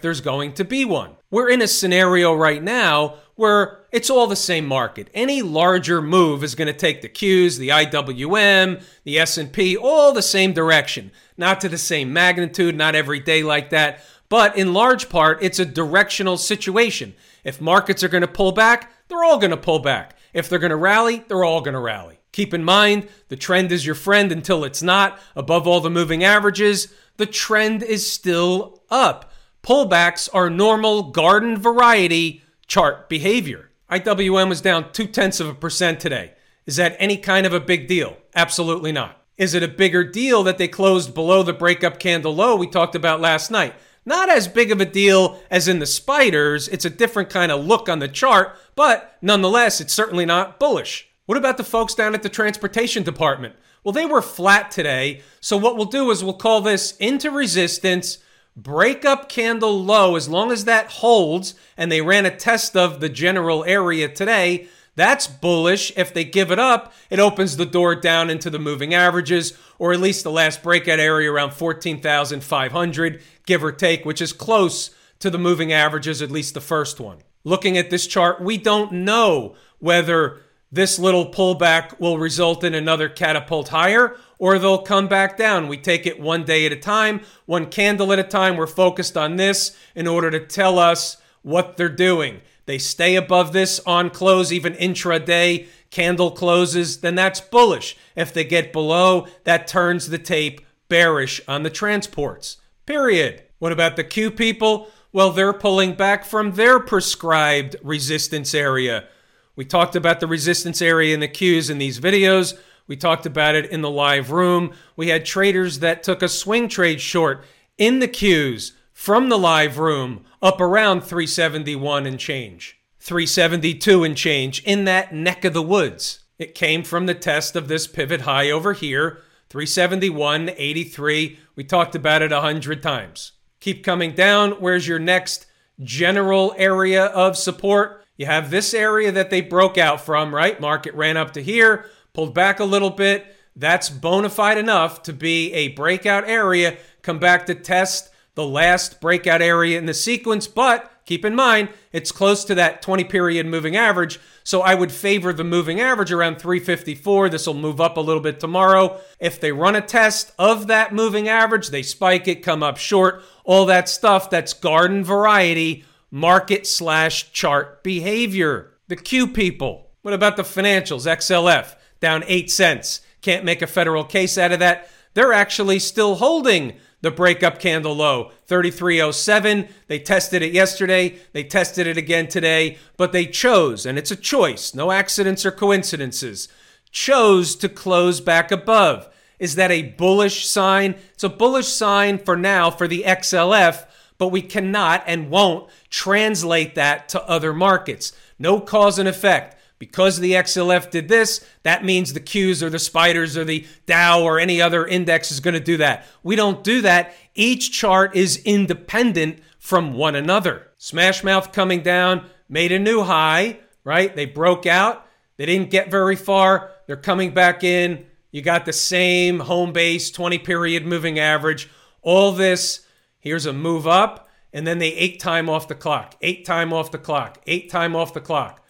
there's 0.00 0.22
going 0.22 0.54
to 0.54 0.64
be 0.64 0.86
one. 0.86 1.16
We're 1.30 1.50
in 1.50 1.60
a 1.60 1.68
scenario 1.68 2.32
right 2.32 2.62
now 2.62 3.16
where 3.34 3.80
it's 3.92 4.08
all 4.08 4.26
the 4.26 4.36
same 4.36 4.64
market. 4.64 5.10
Any 5.12 5.42
larger 5.42 6.00
move 6.00 6.42
is 6.42 6.54
going 6.54 6.68
to 6.68 6.72
take 6.72 7.02
the 7.02 7.10
Qs, 7.10 7.58
the 7.58 7.68
IWM, 7.68 8.82
the 9.04 9.18
S&P, 9.18 9.76
all 9.76 10.14
the 10.14 10.22
same 10.22 10.54
direction. 10.54 11.12
Not 11.36 11.60
to 11.60 11.68
the 11.68 11.76
same 11.76 12.10
magnitude, 12.10 12.74
not 12.74 12.94
every 12.94 13.20
day 13.20 13.42
like 13.42 13.68
that, 13.68 14.00
but 14.30 14.56
in 14.56 14.72
large 14.72 15.10
part, 15.10 15.42
it's 15.42 15.58
a 15.58 15.66
directional 15.66 16.38
situation. 16.38 17.14
If 17.44 17.60
markets 17.60 18.02
are 18.02 18.08
going 18.08 18.22
to 18.22 18.28
pull 18.28 18.52
back, 18.52 18.90
they're 19.08 19.24
all 19.24 19.38
going 19.38 19.50
to 19.50 19.58
pull 19.58 19.80
back. 19.80 20.16
If 20.34 20.48
they're 20.48 20.58
going 20.58 20.70
to 20.70 20.76
rally, 20.76 21.24
they're 21.28 21.44
all 21.44 21.62
going 21.62 21.74
to 21.74 21.80
rally. 21.80 22.18
Keep 22.32 22.52
in 22.52 22.64
mind, 22.64 23.08
the 23.28 23.36
trend 23.36 23.70
is 23.70 23.86
your 23.86 23.94
friend 23.94 24.32
until 24.32 24.64
it's 24.64 24.82
not. 24.82 25.18
Above 25.36 25.66
all 25.66 25.80
the 25.80 25.88
moving 25.88 26.24
averages, 26.24 26.92
the 27.16 27.26
trend 27.26 27.82
is 27.82 28.10
still 28.10 28.82
up. 28.90 29.32
Pullbacks 29.62 30.28
are 30.34 30.50
normal 30.50 31.04
garden 31.04 31.56
variety 31.56 32.42
chart 32.66 33.08
behavior. 33.08 33.70
IWM 33.90 34.48
was 34.48 34.60
down 34.60 34.92
two 34.92 35.06
tenths 35.06 35.38
of 35.38 35.48
a 35.48 35.54
percent 35.54 36.00
today. 36.00 36.32
Is 36.66 36.76
that 36.76 36.96
any 36.98 37.16
kind 37.16 37.46
of 37.46 37.54
a 37.54 37.60
big 37.60 37.86
deal? 37.86 38.16
Absolutely 38.34 38.90
not. 38.90 39.22
Is 39.36 39.54
it 39.54 39.62
a 39.62 39.68
bigger 39.68 40.04
deal 40.04 40.42
that 40.42 40.58
they 40.58 40.68
closed 40.68 41.14
below 41.14 41.42
the 41.42 41.52
breakup 41.52 41.98
candle 41.98 42.34
low 42.34 42.56
we 42.56 42.66
talked 42.66 42.94
about 42.94 43.20
last 43.20 43.50
night? 43.50 43.74
Not 44.06 44.28
as 44.28 44.48
big 44.48 44.70
of 44.70 44.80
a 44.80 44.84
deal 44.84 45.40
as 45.50 45.68
in 45.68 45.78
the 45.78 45.86
spiders. 45.86 46.68
It's 46.68 46.84
a 46.84 46.90
different 46.90 47.30
kind 47.30 47.50
of 47.50 47.64
look 47.64 47.88
on 47.88 48.00
the 48.00 48.08
chart, 48.08 48.56
but 48.74 49.16
nonetheless, 49.22 49.80
it's 49.80 49.94
certainly 49.94 50.26
not 50.26 50.58
bullish. 50.58 51.08
What 51.26 51.38
about 51.38 51.56
the 51.56 51.64
folks 51.64 51.94
down 51.94 52.14
at 52.14 52.22
the 52.22 52.28
transportation 52.28 53.02
department? 53.02 53.54
Well, 53.82 53.92
they 53.92 54.06
were 54.06 54.22
flat 54.22 54.70
today. 54.70 55.22
So 55.40 55.56
what 55.56 55.76
we'll 55.76 55.86
do 55.86 56.10
is 56.10 56.22
we'll 56.22 56.34
call 56.34 56.60
this 56.60 56.96
into 56.98 57.30
resistance 57.30 58.18
break 58.56 59.04
up 59.04 59.28
candle 59.28 59.82
low 59.82 60.14
as 60.14 60.28
long 60.28 60.52
as 60.52 60.64
that 60.64 60.86
holds 60.86 61.54
and 61.76 61.90
they 61.90 62.00
ran 62.00 62.24
a 62.24 62.36
test 62.36 62.76
of 62.76 63.00
the 63.00 63.08
general 63.08 63.64
area 63.64 64.08
today 64.08 64.68
that's 64.96 65.26
bullish 65.26 65.92
if 65.96 66.12
they 66.12 66.24
give 66.24 66.50
it 66.50 66.58
up 66.58 66.92
it 67.10 67.18
opens 67.18 67.56
the 67.56 67.66
door 67.66 67.94
down 67.94 68.30
into 68.30 68.50
the 68.50 68.58
moving 68.58 68.94
averages 68.94 69.56
or 69.78 69.92
at 69.92 70.00
least 70.00 70.24
the 70.24 70.30
last 70.30 70.62
breakout 70.62 71.00
area 71.00 71.30
around 71.30 71.52
14,500 71.52 73.22
give 73.46 73.64
or 73.64 73.72
take 73.72 74.04
which 74.04 74.20
is 74.20 74.32
close 74.32 74.94
to 75.18 75.30
the 75.30 75.38
moving 75.38 75.72
averages 75.72 76.22
at 76.22 76.30
least 76.30 76.54
the 76.54 76.60
first 76.60 77.00
one 77.00 77.18
looking 77.44 77.76
at 77.76 77.90
this 77.90 78.06
chart 78.06 78.40
we 78.40 78.56
don't 78.56 78.92
know 78.92 79.54
whether 79.78 80.40
this 80.74 80.98
little 80.98 81.30
pullback 81.30 82.00
will 82.00 82.18
result 82.18 82.64
in 82.64 82.74
another 82.74 83.08
catapult 83.08 83.68
higher 83.68 84.16
or 84.40 84.58
they'll 84.58 84.82
come 84.82 85.06
back 85.06 85.36
down. 85.36 85.68
We 85.68 85.76
take 85.76 86.04
it 86.04 86.18
one 86.18 86.44
day 86.44 86.66
at 86.66 86.72
a 86.72 86.76
time, 86.76 87.20
one 87.46 87.66
candle 87.66 88.12
at 88.12 88.18
a 88.18 88.24
time. 88.24 88.56
We're 88.56 88.66
focused 88.66 89.16
on 89.16 89.36
this 89.36 89.76
in 89.94 90.08
order 90.08 90.32
to 90.32 90.44
tell 90.44 90.80
us 90.80 91.18
what 91.42 91.76
they're 91.76 91.88
doing. 91.88 92.40
They 92.66 92.78
stay 92.78 93.16
above 93.16 93.52
this 93.52 93.80
on 93.86 94.10
close, 94.10 94.52
even 94.52 94.74
intraday 94.74 95.66
candle 95.94 96.32
closes, 96.32 97.00
then 97.00 97.14
that's 97.14 97.40
bullish. 97.40 97.96
If 98.16 98.34
they 98.34 98.44
get 98.44 98.72
below, 98.72 99.28
that 99.44 99.68
turns 99.68 100.08
the 100.08 100.18
tape 100.18 100.60
bearish 100.88 101.40
on 101.46 101.62
the 101.62 101.70
transports. 101.70 102.56
Period. 102.84 103.44
What 103.60 103.72
about 103.72 103.96
the 103.96 104.04
Q 104.04 104.30
people? 104.30 104.88
Well, 105.12 105.30
they're 105.30 105.52
pulling 105.52 105.94
back 105.94 106.24
from 106.24 106.52
their 106.52 106.80
prescribed 106.80 107.76
resistance 107.82 108.52
area. 108.54 109.06
We 109.54 109.64
talked 109.64 109.94
about 109.94 110.18
the 110.18 110.26
resistance 110.26 110.82
area 110.82 111.14
in 111.14 111.20
the 111.20 111.28
Qs 111.28 111.70
in 111.70 111.78
these 111.78 112.00
videos. 112.00 112.58
We 112.88 112.96
talked 112.96 113.24
about 113.24 113.54
it 113.54 113.70
in 113.70 113.80
the 113.80 113.90
live 113.90 114.32
room. 114.32 114.72
We 114.96 115.08
had 115.08 115.24
traders 115.24 115.78
that 115.78 116.02
took 116.02 116.22
a 116.22 116.28
swing 116.28 116.68
trade 116.68 117.00
short 117.00 117.44
in 117.78 118.00
the 118.00 118.08
Qs 118.08 118.72
from 118.92 119.28
the 119.28 119.38
live 119.38 119.78
room 119.78 120.24
up 120.44 120.60
around 120.60 121.00
371 121.00 122.04
and 122.04 122.20
change, 122.20 122.78
372 123.00 124.04
and 124.04 124.14
change 124.14 124.62
in 124.64 124.84
that 124.84 125.14
neck 125.14 125.42
of 125.42 125.54
the 125.54 125.62
woods. 125.62 126.20
It 126.38 126.54
came 126.54 126.82
from 126.82 127.06
the 127.06 127.14
test 127.14 127.56
of 127.56 127.66
this 127.66 127.86
pivot 127.86 128.20
high 128.20 128.50
over 128.50 128.74
here, 128.74 129.22
371, 129.48 130.50
83. 130.54 131.38
We 131.56 131.64
talked 131.64 131.94
about 131.94 132.20
it 132.20 132.30
a 132.30 132.42
hundred 132.42 132.82
times. 132.82 133.32
Keep 133.60 133.82
coming 133.82 134.12
down. 134.12 134.52
Where's 134.60 134.86
your 134.86 134.98
next 134.98 135.46
general 135.80 136.54
area 136.58 137.06
of 137.06 137.38
support? 137.38 138.04
You 138.18 138.26
have 138.26 138.50
this 138.50 138.74
area 138.74 139.10
that 139.12 139.30
they 139.30 139.40
broke 139.40 139.78
out 139.78 140.02
from, 140.02 140.34
right? 140.34 140.60
Market 140.60 140.92
ran 140.94 141.16
up 141.16 141.32
to 141.32 141.42
here, 141.42 141.86
pulled 142.12 142.34
back 142.34 142.60
a 142.60 142.64
little 142.64 142.90
bit. 142.90 143.34
That's 143.56 143.88
bona 143.88 144.28
fide 144.28 144.58
enough 144.58 145.02
to 145.04 145.14
be 145.14 145.54
a 145.54 145.68
breakout 145.68 146.28
area. 146.28 146.76
Come 147.00 147.18
back 147.18 147.46
to 147.46 147.54
test 147.54 148.10
the 148.34 148.46
last 148.46 149.00
breakout 149.00 149.40
area 149.42 149.78
in 149.78 149.86
the 149.86 149.94
sequence, 149.94 150.46
but 150.46 150.90
keep 151.06 151.24
in 151.24 151.34
mind, 151.34 151.68
it's 151.92 152.10
close 152.10 152.44
to 152.44 152.54
that 152.56 152.82
20 152.82 153.04
period 153.04 153.46
moving 153.46 153.76
average. 153.76 154.18
So 154.42 154.60
I 154.60 154.74
would 154.74 154.90
favor 154.92 155.32
the 155.32 155.44
moving 155.44 155.80
average 155.80 156.12
around 156.12 156.40
354. 156.40 157.28
This 157.28 157.46
will 157.46 157.54
move 157.54 157.80
up 157.80 157.96
a 157.96 158.00
little 158.00 158.22
bit 158.22 158.40
tomorrow. 158.40 159.00
If 159.20 159.40
they 159.40 159.52
run 159.52 159.76
a 159.76 159.80
test 159.80 160.32
of 160.38 160.66
that 160.66 160.92
moving 160.92 161.28
average, 161.28 161.68
they 161.68 161.82
spike 161.82 162.26
it, 162.26 162.42
come 162.42 162.62
up 162.62 162.76
short, 162.76 163.22
all 163.44 163.66
that 163.66 163.88
stuff, 163.88 164.30
that's 164.30 164.52
garden 164.52 165.04
variety 165.04 165.84
market 166.10 166.66
slash 166.66 167.32
chart 167.32 167.82
behavior. 167.82 168.72
The 168.88 168.96
Q 168.96 169.26
people. 169.28 169.90
What 170.02 170.14
about 170.14 170.36
the 170.36 170.42
financials? 170.42 171.06
XLF 171.06 171.74
down 172.00 172.22
8 172.26 172.50
cents. 172.50 173.00
Can't 173.22 173.44
make 173.44 173.62
a 173.62 173.66
federal 173.66 174.04
case 174.04 174.36
out 174.36 174.52
of 174.52 174.58
that. 174.58 174.90
They're 175.14 175.32
actually 175.32 175.78
still 175.78 176.16
holding 176.16 176.74
the 177.04 177.10
breakup 177.10 177.58
candle 177.58 177.94
low 177.94 178.32
3307 178.46 179.68
they 179.86 179.98
tested 179.98 180.42
it 180.42 180.52
yesterday 180.52 181.16
they 181.32 181.44
tested 181.44 181.86
it 181.86 181.96
again 181.96 182.26
today 182.26 182.78
but 182.96 183.12
they 183.12 183.26
chose 183.26 183.86
and 183.86 183.98
it's 183.98 184.10
a 184.10 184.16
choice 184.16 184.74
no 184.74 184.90
accidents 184.90 185.44
or 185.46 185.52
coincidences 185.52 186.48
chose 186.90 187.54
to 187.54 187.68
close 187.68 188.20
back 188.20 188.50
above 188.50 189.08
is 189.38 189.54
that 189.54 189.70
a 189.70 189.82
bullish 189.82 190.46
sign 190.46 190.94
it's 191.12 191.24
a 191.24 191.28
bullish 191.28 191.68
sign 191.68 192.18
for 192.18 192.36
now 192.36 192.70
for 192.70 192.88
the 192.88 193.04
XLF 193.06 193.86
but 194.18 194.28
we 194.28 194.42
cannot 194.42 195.02
and 195.06 195.30
won't 195.30 195.68
translate 195.90 196.74
that 196.74 197.08
to 197.10 197.22
other 197.24 197.52
markets. 197.52 198.12
No 198.38 198.60
cause 198.60 198.98
and 198.98 199.08
effect. 199.08 199.56
Because 199.78 200.20
the 200.20 200.32
XLF 200.32 200.90
did 200.90 201.08
this, 201.08 201.44
that 201.62 201.84
means 201.84 202.12
the 202.12 202.20
Qs 202.20 202.62
or 202.62 202.70
the 202.70 202.78
spiders 202.78 203.36
or 203.36 203.44
the 203.44 203.66
Dow 203.86 204.22
or 204.22 204.38
any 204.38 204.62
other 204.62 204.86
index 204.86 205.30
is 205.30 205.40
going 205.40 205.54
to 205.54 205.60
do 205.60 205.76
that. 205.78 206.06
We 206.22 206.36
don't 206.36 206.62
do 206.62 206.80
that. 206.82 207.14
Each 207.34 207.72
chart 207.72 208.14
is 208.14 208.40
independent 208.44 209.40
from 209.58 209.94
one 209.94 210.14
another. 210.14 210.68
Smashmouth 210.78 211.52
coming 211.52 211.82
down 211.82 212.26
made 212.48 212.72
a 212.72 212.78
new 212.78 213.02
high, 213.02 213.58
right? 213.82 214.14
They 214.14 214.26
broke 214.26 214.66
out. 214.66 215.06
They 215.36 215.46
didn't 215.46 215.70
get 215.70 215.90
very 215.90 216.16
far. 216.16 216.70
They're 216.86 216.96
coming 216.96 217.32
back 217.32 217.64
in. 217.64 218.06
You 218.30 218.42
got 218.42 218.64
the 218.64 218.72
same 218.72 219.40
home 219.40 219.72
base 219.72 220.10
20 220.10 220.38
period 220.38 220.86
moving 220.86 221.18
average. 221.18 221.68
All 222.02 222.32
this, 222.32 222.86
here's 223.18 223.46
a 223.46 223.52
move 223.52 223.86
up, 223.86 224.28
and 224.52 224.66
then 224.66 224.78
they 224.78 224.92
ate 224.92 225.20
time 225.20 225.48
off 225.48 225.68
the 225.68 225.74
clock, 225.74 226.16
ate 226.20 226.44
time 226.44 226.72
off 226.72 226.90
the 226.90 226.98
clock, 226.98 227.40
ate 227.46 227.70
time 227.70 227.96
off 227.96 228.12
the 228.12 228.20
clock. 228.20 228.63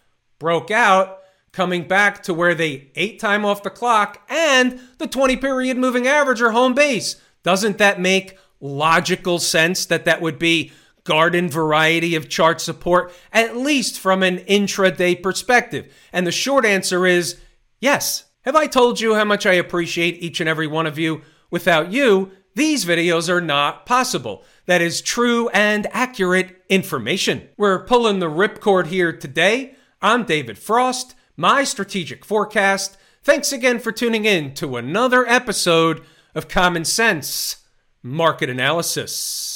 Broke 0.45 0.71
out, 0.71 1.21
coming 1.53 1.89
back 1.89 2.23
to 2.25 2.35
where 2.35 2.55
they 2.55 2.91
ate 2.97 3.19
time 3.19 3.47
off 3.47 3.63
the 3.63 3.71
clock 3.71 4.21
and 4.29 4.79
the 4.99 5.07
20 5.07 5.39
period 5.39 5.79
moving 5.79 6.07
average 6.07 6.43
or 6.43 6.51
home 6.51 6.75
base. 6.75 7.17
Doesn't 7.43 7.79
that 7.79 7.99
make 7.99 8.37
logical 8.61 9.39
sense 9.39 9.87
that 9.87 10.05
that 10.05 10.21
would 10.21 10.39
be 10.39 10.71
garden 11.05 11.49
variety 11.49 12.15
of 12.15 12.29
chart 12.29 12.61
support, 12.61 13.11
at 13.33 13.57
least 13.57 13.99
from 13.99 14.23
an 14.23 14.37
intraday 14.41 15.23
perspective? 15.23 15.91
And 16.13 16.27
the 16.27 16.31
short 16.31 16.67
answer 16.67 17.07
is 17.07 17.41
yes. 17.81 18.25
Have 18.43 18.55
I 18.55 18.67
told 18.67 19.01
you 19.01 19.15
how 19.15 19.25
much 19.25 19.47
I 19.47 19.55
appreciate 19.55 20.23
each 20.23 20.41
and 20.41 20.49
every 20.49 20.67
one 20.67 20.87
of 20.87 20.99
you? 20.99 21.23
Without 21.51 21.91
you, 21.91 22.33
these 22.55 22.85
videos 22.85 23.31
are 23.31 23.41
not 23.41 23.87
possible. 23.87 24.45
That 24.67 24.83
is 24.83 25.01
true 25.01 25.49
and 25.55 25.87
accurate 25.91 26.63
information. 26.69 27.49
We're 27.57 27.87
pulling 27.87 28.19
the 28.19 28.29
ripcord 28.29 28.89
here 28.89 29.11
today. 29.11 29.77
I'm 30.03 30.25
David 30.25 30.59
Frost, 30.59 31.15
my 31.37 31.65
strategic 31.65 32.25
forecast. 32.25 32.97
Thanks 33.23 33.53
again 33.53 33.79
for 33.79 33.93
tuning 33.93 34.25
in 34.25 34.55
to 34.55 34.77
another 34.77 35.27
episode 35.27 36.03
of 36.35 36.49
Common 36.49 36.85
Sense 36.85 37.65
Market 38.03 38.51
Analysis. 38.51 39.54